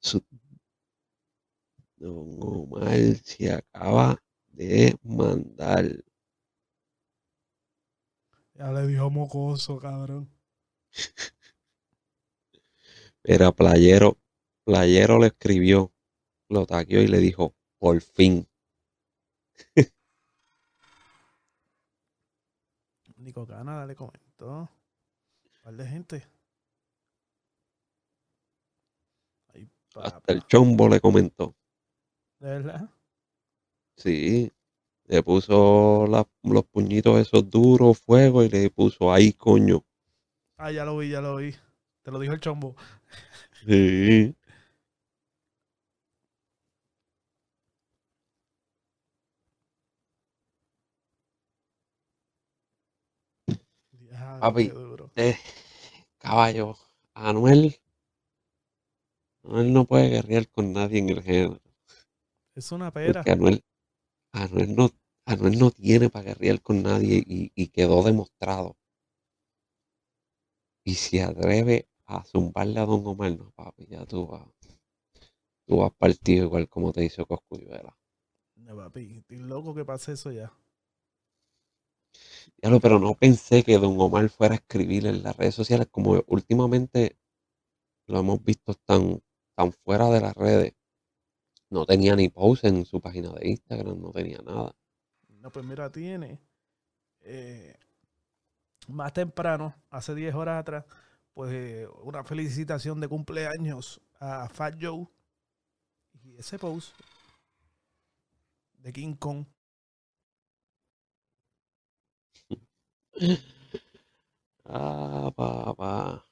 Su- 0.01 0.25
Don 2.01 2.39
Omar 2.43 2.99
se 3.23 3.53
acaba 3.53 4.21
de 4.53 4.97
mandar. 5.03 5.85
Ya 8.59 8.71
le 8.73 8.87
dijo 8.87 9.09
mocoso, 9.09 9.79
cabrón. 9.79 10.29
Era 13.23 13.53
Playero, 13.53 14.19
Playero 14.65 15.21
le 15.21 15.29
escribió, 15.29 15.93
lo 16.49 16.67
tagueó 16.67 17.03
y 17.03 17.09
le 17.09 17.19
dijo, 17.19 17.55
por 17.79 18.01
fin. 18.01 18.49
Nico 23.29 23.47
Canadá 23.47 23.85
le 23.85 23.95
comentó. 23.95 24.71
Un 25.45 25.63
par 25.63 25.75
de 25.77 25.87
gente. 25.87 26.27
Ay, 29.53 29.69
Hasta 29.97 30.33
el 30.33 30.47
chombo 30.47 30.89
le 30.89 30.99
comentó. 30.99 31.55
¿De 32.39 32.49
verdad? 32.49 32.89
Sí, 33.99 34.51
le 35.05 35.23
puso 35.23 36.07
la- 36.07 36.27
los 36.43 36.65
puñitos 36.65 37.21
esos 37.21 37.51
duros, 37.51 37.99
fuego, 37.99 38.43
y 38.45 38.49
le 38.49 38.71
puso 38.71 39.13
ahí, 39.13 39.35
coño. 39.35 39.85
Ah, 40.57 40.73
ya 40.73 40.87
lo 40.87 40.97
vi, 40.97 41.11
ya 41.11 41.21
lo 41.21 41.37
vi. 41.37 41.55
Te 42.03 42.11
lo 42.11 42.19
dijo 42.19 42.33
el 42.33 42.41
chombo. 42.41 42.77
Sí. 43.67 44.35
Diablo, 53.93 54.28
Papi. 54.41 54.73
Eh, 55.17 55.37
caballo, 56.19 56.77
Anuel, 57.15 57.77
Anuel 59.43 59.73
no 59.73 59.85
puede 59.85 60.11
guerrear 60.11 60.49
con 60.49 60.73
nadie 60.73 61.01
en 61.01 61.09
el 61.09 61.23
género. 61.25 61.61
Es 62.55 62.73
una 62.73 62.91
pera. 62.93 63.23
Porque 63.23 63.33
Anuel, 63.33 63.65
Anuel 64.33 64.77
no, 64.77 64.91
Anuel 65.27 65.59
no 65.59 65.71
tiene 65.73 66.11
para 66.11 66.27
guerrear 66.27 66.63
con 66.63 66.83
nadie 66.83 67.25
y, 67.27 67.53
y 67.55 67.69
quedó 67.69 68.03
demostrado. 68.05 68.77
Y 70.85 70.95
si 70.97 71.21
atreve 71.21 71.87
a 72.07 72.25
zumbarle 72.25 72.81
a 72.81 72.85
Don 72.85 73.07
Omar, 73.07 73.31
no, 73.39 73.53
papi, 73.53 73.87
ya 73.87 74.05
tú 74.07 74.27
vas, 74.27 74.49
tú 75.69 75.77
vas 75.77 75.93
partido 75.97 76.47
igual 76.47 76.69
como 76.69 76.93
te 76.93 77.05
hizo 77.05 77.25
Coscuyuela. 77.25 77.97
No, 78.57 78.77
papi, 78.77 79.17
estoy 79.19 79.39
loco 79.39 79.75
que 79.75 79.85
pase 79.87 80.13
eso 80.13 80.31
ya. 80.31 80.53
Ya 82.63 82.71
lo, 82.71 82.81
pero 82.81 82.99
no 82.99 83.15
pensé 83.15 83.63
que 83.65 83.79
Don 83.79 84.01
Omar 84.01 84.29
fuera 84.31 84.55
a 84.55 84.59
escribir 84.59 85.07
en 85.07 85.23
las 85.23 85.37
redes 85.37 85.55
sociales 85.55 85.89
como 85.91 86.23
últimamente 86.27 87.19
lo 88.07 88.21
hemos 88.21 88.43
visto 88.43 88.75
tan, 88.75 89.23
tan 89.55 89.73
fuera 89.73 90.09
de 90.11 90.21
las 90.21 90.35
redes. 90.35 90.75
No 91.71 91.87
tenía 91.87 92.15
ni 92.17 92.29
post 92.29 92.65
en 92.65 92.85
su 92.85 93.01
página 93.01 93.33
de 93.33 93.49
Instagram, 93.49 94.01
no 94.01 94.11
tenía 94.13 94.39
nada. 94.43 94.75
No, 95.41 95.51
pues 95.51 95.65
mira, 95.65 95.91
tiene. 95.91 96.41
eh, 97.21 97.75
más 98.89 99.13
temprano, 99.13 99.75
hace 99.91 100.15
10 100.15 100.35
horas 100.35 100.61
atrás, 100.61 100.85
pues 101.35 101.53
eh, 101.53 101.87
una 102.03 102.25
felicitación 102.25 103.01
de 103.01 103.09
cumpleaños 103.09 104.01
a 104.21 104.49
Fat 104.49 104.77
Joe. 104.81 105.07
Y 106.25 106.37
ese 106.37 106.59
post 106.59 106.95
de 108.79 108.93
King 108.93 109.15
Kong. 109.15 109.45
Ah, 114.71 115.33
papá. 115.35 116.25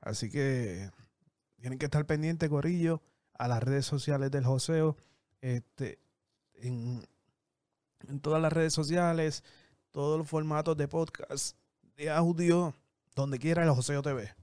Así 0.00 0.30
que 0.30 0.90
tienen 1.60 1.78
que 1.78 1.84
estar 1.84 2.06
pendientes, 2.06 2.48
Corillo, 2.48 3.02
a 3.34 3.48
las 3.48 3.62
redes 3.62 3.84
sociales 3.84 4.30
del 4.30 4.44
Joseo. 4.44 4.96
Este, 5.42 5.98
en, 6.54 7.06
en 8.08 8.20
todas 8.20 8.40
las 8.40 8.52
redes 8.52 8.72
sociales, 8.72 9.44
todos 9.90 10.18
los 10.18 10.28
formatos 10.28 10.76
de 10.76 10.88
podcast, 10.88 11.56
de 11.96 12.10
audio, 12.10 12.74
donde 13.14 13.38
quiera 13.38 13.62
el 13.62 13.70
Joseo 13.70 14.02
TV. 14.02 14.34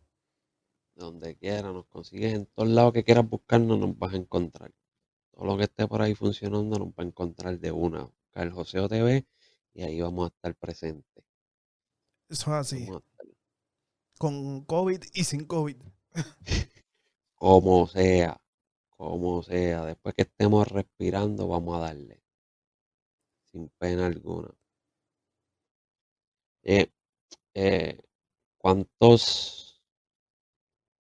Donde 0.95 1.35
quiera, 1.35 1.71
nos 1.71 1.85
consigues 1.87 2.33
en 2.33 2.45
todos 2.45 2.69
lados 2.69 2.93
que 2.93 3.03
quieras 3.03 3.27
buscarnos, 3.27 3.79
nos 3.79 3.97
vas 3.97 4.13
a 4.13 4.17
encontrar. 4.17 4.71
Todo 5.31 5.45
lo 5.45 5.57
que 5.57 5.63
esté 5.63 5.87
por 5.87 6.01
ahí 6.01 6.13
funcionando 6.13 6.77
nos 6.77 6.89
va 6.89 7.03
a 7.03 7.03
encontrar 7.03 7.59
de 7.59 7.71
una. 7.71 8.07
El 8.35 8.51
Joseo 8.51 8.87
TV 8.87 9.25
y 9.73 9.83
ahí 9.83 10.01
vamos 10.01 10.25
a 10.25 10.33
estar 10.33 10.55
presentes. 10.55 11.23
Eso 12.29 12.51
es 12.51 12.73
así, 12.73 12.87
con 14.17 14.63
COVID 14.65 15.03
y 15.13 15.23
sin 15.23 15.45
COVID. 15.45 15.77
como 17.35 17.87
sea, 17.87 18.39
como 18.89 19.43
sea. 19.43 19.85
Después 19.85 20.15
que 20.15 20.23
estemos 20.23 20.67
respirando, 20.67 21.47
vamos 21.47 21.77
a 21.77 21.81
darle. 21.81 22.23
Sin 23.51 23.69
pena 23.77 24.07
alguna. 24.07 24.49
Eh, 26.63 26.89
eh, 27.53 28.01
¿Cuántos 28.57 29.83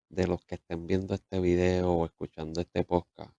de 0.09 0.27
los 0.27 0.43
que 0.45 0.55
estén 0.55 0.87
viendo 0.87 1.13
este 1.13 1.39
video 1.39 1.91
o 1.91 2.05
escuchando 2.05 2.61
este 2.61 2.83
podcast 2.83 3.38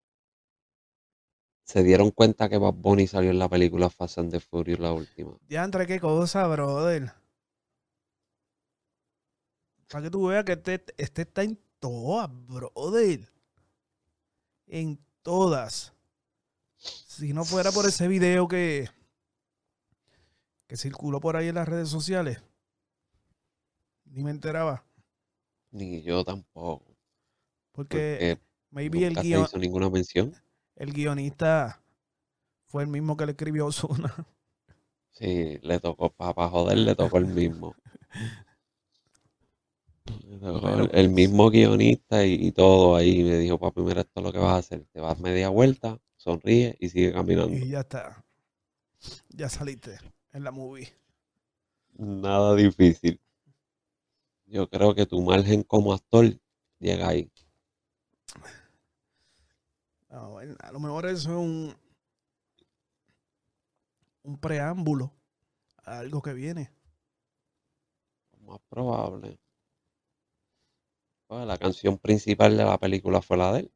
se 1.71 1.85
dieron 1.85 2.11
cuenta 2.11 2.49
que 2.49 2.59
Bad 2.59 2.75
Bunny 2.75 3.07
salió 3.07 3.31
en 3.31 3.39
la 3.39 3.49
película 3.49 3.89
Fast 3.91 4.19
and 4.19 4.33
the 4.33 4.41
Furious 4.41 4.81
la 4.81 4.93
última? 4.93 5.37
Diantre, 5.49 5.87
qué 5.87 6.01
cosa, 6.01 6.47
brother. 6.49 7.13
Para 9.89 10.03
que 10.05 10.11
tú 10.11 10.27
veas 10.27 10.45
que 10.45 10.53
este, 10.53 10.85
este 10.97 11.23
está 11.23 11.43
en 11.45 11.59
todas, 11.79 12.29
brother. 12.47 13.29
En 14.67 14.99
todas. 15.23 15.93
Si 16.77 17.33
no 17.33 17.45
fuera 17.45 17.71
por 17.73 17.87
ese 17.87 18.09
video 18.09 18.49
que, 18.49 18.89
que 20.67 20.77
circuló 20.77 21.21
por 21.21 21.37
ahí 21.37 21.49
en 21.49 21.55
las 21.57 21.69
redes 21.69 21.89
sociales, 21.89 22.43
ni 24.07 24.23
me 24.25 24.31
enteraba. 24.31 24.85
Ni 25.71 26.03
yo 26.03 26.25
tampoco. 26.25 26.85
Porque 27.73 28.37
Porque 28.37 28.39
maybe 28.71 29.07
el, 29.07 29.09
nunca 29.15 29.23
se 29.23 29.29
guion- 29.29 29.45
hizo 29.45 29.59
ninguna 29.59 29.89
mención. 29.91 30.35
El 30.81 30.95
guionista 30.95 31.83
fue 32.67 32.83
el 32.83 32.89
mismo 32.89 33.17
que 33.17 33.27
le 33.27 33.33
escribió 33.33 33.67
Ozuna. 33.67 34.15
Sí, 35.11 35.59
le 35.63 35.79
tocó, 35.79 36.11
para 36.11 36.49
joder, 36.49 36.79
le 36.79 36.95
tocó 36.97 37.19
el 37.19 37.27
mismo. 37.27 37.77
Le 40.25 40.39
tocó 40.39 40.69
el, 40.71 40.91
el 40.93 41.11
pues. 41.11 41.11
mismo 41.11 41.51
guionista 41.51 42.25
y, 42.25 42.35
y 42.35 42.53
todo 42.53 42.97
ahí. 42.97 43.23
Me 43.23 43.39
dijo, 43.39 43.59
papi, 43.59 43.83
mira 43.83 44.01
esto 44.03 44.21
es 44.21 44.25
lo 44.25 44.33
que 44.33 44.39
vas 44.39 44.53
a 44.55 44.57
hacer. 44.59 44.87
Te 44.93 45.01
vas 45.01 45.19
media 45.21 45.49
vuelta, 45.51 45.99
sonríe 46.17 46.77
y 46.81 46.89
sigue 46.89 47.13
caminando. 47.13 47.59
Y 47.59 47.69
ya 47.69 47.81
está. 47.81 48.25
Ya 49.29 49.49
saliste 49.49 49.99
en 50.33 50.45
la 50.45 50.51
movie. 50.53 50.93
Nada 51.99 52.57
difícil. 52.57 53.21
Yo 54.47 54.69
creo 54.69 54.95
que 54.95 55.07
tu 55.07 55.23
margen 55.23 55.63
como 55.63 55.93
actor 55.93 56.37
llega 56.79 57.09
ahí. 57.09 57.31
Ah, 60.11 60.27
bueno, 60.27 60.57
a 60.61 60.73
lo 60.73 60.81
mejor 60.81 61.07
eso 61.07 61.31
es 61.31 61.37
un, 61.37 61.77
un 64.25 64.39
preámbulo 64.39 65.13
a 65.85 66.01
algo 66.01 66.21
que 66.21 66.33
viene. 66.33 66.73
Más 68.41 68.59
probable. 68.69 69.39
Pues 71.29 71.47
la 71.47 71.57
canción 71.59 71.97
principal 71.97 72.57
de 72.57 72.65
la 72.65 72.77
película 72.77 73.23
fue 73.23 73.37
la 73.37 73.53
de 73.53 73.61
él. 73.61 73.73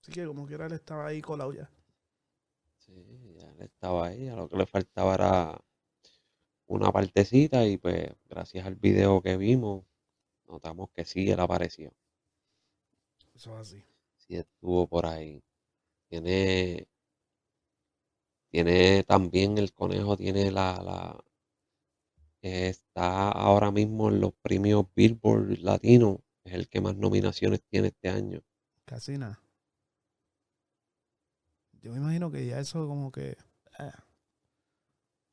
Así 0.00 0.10
que 0.10 0.26
como 0.26 0.44
quiera 0.46 0.66
él 0.66 0.72
estaba 0.72 1.06
ahí 1.06 1.22
colado 1.22 1.52
ya. 1.52 1.70
Sí, 2.78 3.36
ya 3.38 3.48
él 3.50 3.60
estaba 3.60 4.08
ahí. 4.08 4.26
A 4.26 4.34
lo 4.34 4.48
que 4.48 4.56
le 4.56 4.66
faltaba 4.66 5.14
era 5.14 5.60
una 6.66 6.90
partecita 6.90 7.64
y 7.66 7.78
pues 7.78 8.10
gracias 8.28 8.66
al 8.66 8.74
video 8.74 9.22
que 9.22 9.36
vimos, 9.36 9.84
notamos 10.48 10.90
que 10.90 11.04
sí, 11.04 11.30
él 11.30 11.38
apareció. 11.38 11.92
Eso 13.42 13.54
es 13.54 13.60
así. 13.60 13.84
Sí 14.18 14.36
estuvo 14.36 14.86
por 14.86 15.04
ahí. 15.04 15.42
Tiene, 16.08 16.86
tiene 18.52 19.02
también 19.02 19.58
el 19.58 19.72
conejo, 19.72 20.16
tiene 20.16 20.52
la, 20.52 20.80
la, 20.80 21.24
está 22.40 23.30
ahora 23.30 23.72
mismo 23.72 24.10
en 24.10 24.20
los 24.20 24.32
premios 24.34 24.86
Billboard 24.94 25.58
Latino. 25.58 26.20
Es 26.44 26.52
el 26.52 26.68
que 26.68 26.80
más 26.80 26.94
nominaciones 26.94 27.64
tiene 27.68 27.88
este 27.88 28.10
año. 28.10 28.42
Casi 28.84 29.18
nada. 29.18 29.40
Yo 31.80 31.90
me 31.90 31.98
imagino 31.98 32.30
que 32.30 32.46
ya 32.46 32.60
eso 32.60 32.86
como 32.86 33.10
que... 33.10 33.36
ah, 33.76 34.04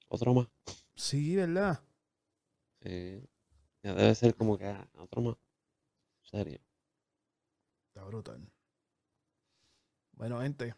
Otro 0.07 0.33
más. 0.33 0.47
sí, 0.95 1.35
¿verdad? 1.35 1.79
Sí. 2.81 3.21
Ya 3.83 3.93
debe 3.93 4.15
ser 4.15 4.35
como 4.35 4.57
que 4.57 4.65
ah, 4.65 4.89
otro 4.95 5.21
más. 5.21 5.35
En 6.23 6.29
serio. 6.31 6.68
Está 7.99 8.07
brutal. 8.07 8.49
Bueno, 10.13 10.39
gente. 10.39 10.73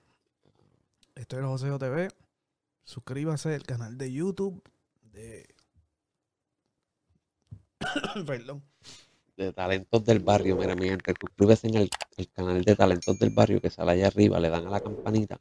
Esto 1.13 1.38
es 1.38 1.45
José 1.45 1.77
TV. 1.77 2.07
Suscríbase 2.84 3.53
al 3.53 3.62
canal 3.62 3.95
de 3.95 4.12
YouTube 4.12 4.63
de... 5.03 5.47
Perdón. 8.25 8.63
De 9.38 9.53
Talentos 9.53 10.03
del 10.03 10.21
Barrio. 10.21 10.55
Mira, 10.55 10.75
mi 10.75 10.89
gente, 10.89 11.13
suscríbete 11.19 11.67
en 11.67 11.75
el, 11.75 11.89
el 12.17 12.31
canal 12.31 12.63
de 12.63 12.75
Talentos 12.75 13.19
del 13.19 13.29
Barrio 13.29 13.62
que 13.62 13.69
sale 13.69 13.91
allá 13.91 14.07
arriba. 14.07 14.39
Le 14.39 14.49
dan 14.49 14.65
a 14.65 14.71
la 14.71 14.79
campanita 14.79 15.39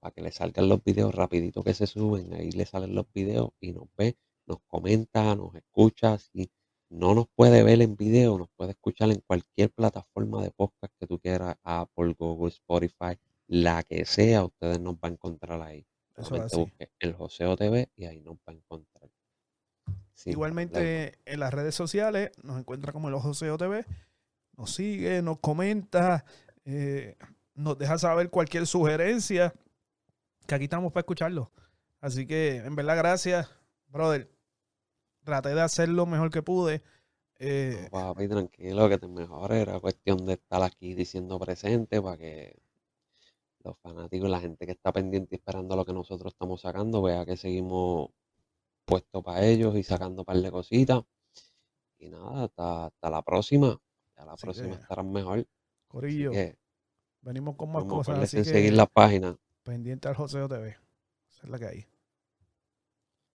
para 0.00 0.12
que 0.12 0.20
le 0.20 0.32
salgan 0.32 0.68
los 0.68 0.84
videos 0.84 1.14
rapidito 1.14 1.64
que 1.64 1.72
se 1.72 1.86
suben. 1.86 2.34
Ahí 2.34 2.50
le 2.50 2.66
salen 2.66 2.94
los 2.94 3.10
videos 3.10 3.52
y 3.58 3.72
nos 3.72 3.88
ve, 3.96 4.18
nos 4.44 4.58
comenta, 4.66 5.34
nos 5.34 5.54
escucha. 5.54 6.18
Si 6.18 6.50
no 6.92 7.14
nos 7.14 7.26
puede 7.34 7.62
ver 7.62 7.80
en 7.80 7.96
video, 7.96 8.36
nos 8.36 8.50
puede 8.50 8.72
escuchar 8.72 9.10
en 9.10 9.20
cualquier 9.26 9.70
plataforma 9.70 10.42
de 10.42 10.50
podcast 10.50 10.92
que 11.00 11.06
tú 11.06 11.18
quieras. 11.18 11.56
Apple, 11.62 12.14
Google, 12.18 12.50
Spotify, 12.50 13.18
la 13.46 13.82
que 13.82 14.04
sea. 14.04 14.44
Ustedes 14.44 14.78
nos 14.78 15.00
van 15.00 15.12
a 15.12 15.14
encontrar 15.14 15.62
ahí. 15.62 15.86
Eso 16.16 16.36
busque 16.58 16.90
el 17.00 17.14
Joseo 17.14 17.56
TV 17.56 17.90
y 17.96 18.04
ahí 18.04 18.20
nos 18.20 18.34
va 18.36 18.40
a 18.48 18.52
encontrar. 18.52 19.10
Sin 20.12 20.34
problema. 20.34 20.62
Igualmente 20.62 21.18
en 21.24 21.40
las 21.40 21.54
redes 21.54 21.74
sociales 21.74 22.30
nos 22.42 22.58
encuentra 22.58 22.92
como 22.92 23.08
el 23.08 23.14
Ojo 23.14 23.32
SEO 23.32 23.56
TV. 23.56 23.86
Nos 24.58 24.74
sigue, 24.74 25.22
nos 25.22 25.38
comenta, 25.38 26.26
eh, 26.66 27.16
nos 27.54 27.78
deja 27.78 27.96
saber 27.96 28.28
cualquier 28.28 28.66
sugerencia. 28.66 29.54
Que 30.46 30.56
aquí 30.56 30.64
estamos 30.64 30.92
para 30.92 31.00
escucharlo. 31.00 31.50
Así 32.02 32.26
que, 32.26 32.56
en 32.56 32.76
verdad, 32.76 32.98
gracias, 32.98 33.48
brother. 33.86 34.28
Traté 35.24 35.54
de 35.54 35.60
hacer 35.60 35.88
lo 35.88 36.06
mejor 36.06 36.30
que 36.30 36.42
pude. 36.42 36.82
Eh, 37.38 37.88
No, 37.90 37.90
papi, 37.90 38.28
tranquilo, 38.28 38.88
que 38.88 38.98
te 38.98 39.08
mejores. 39.08 39.62
Era 39.62 39.80
cuestión 39.80 40.24
de 40.26 40.34
estar 40.34 40.62
aquí 40.62 40.94
diciendo 40.94 41.38
presente 41.38 42.00
para 42.00 42.16
que 42.16 42.62
los 43.64 43.76
fanáticos, 43.78 44.28
la 44.28 44.40
gente 44.40 44.66
que 44.66 44.72
está 44.72 44.92
pendiente 44.92 45.34
y 45.34 45.38
esperando 45.38 45.76
lo 45.76 45.84
que 45.84 45.92
nosotros 45.92 46.32
estamos 46.32 46.60
sacando, 46.60 47.02
vea 47.02 47.24
que 47.24 47.36
seguimos 47.36 48.10
puestos 48.84 49.22
para 49.22 49.44
ellos 49.44 49.76
y 49.76 49.82
sacando 49.82 50.22
un 50.22 50.26
par 50.26 50.36
de 50.36 50.50
cositas. 50.50 51.02
Y 51.98 52.10
nada, 52.10 52.44
hasta, 52.44 52.86
hasta 52.86 53.10
la 53.10 53.22
próxima. 53.22 53.80
Ya 54.16 54.24
la 54.24 54.32
Así 54.32 54.42
próxima 54.42 54.76
que, 54.76 54.82
estarán 54.82 55.12
mejor. 55.12 55.46
Corillo, 55.86 56.32
que, 56.32 56.56
venimos 57.20 57.56
con 57.56 57.70
más 57.70 57.84
cosas. 57.84 58.18
Así 58.18 58.44
seguir 58.44 58.72
la 58.74 58.86
página. 58.86 59.36
pendiente 59.62 60.08
al 60.08 60.16
Joseo 60.16 60.48
TV. 60.48 60.76
Esa 61.28 61.46
es 61.46 61.48
la 61.48 61.58
que 61.58 61.66
hay. 61.66 61.91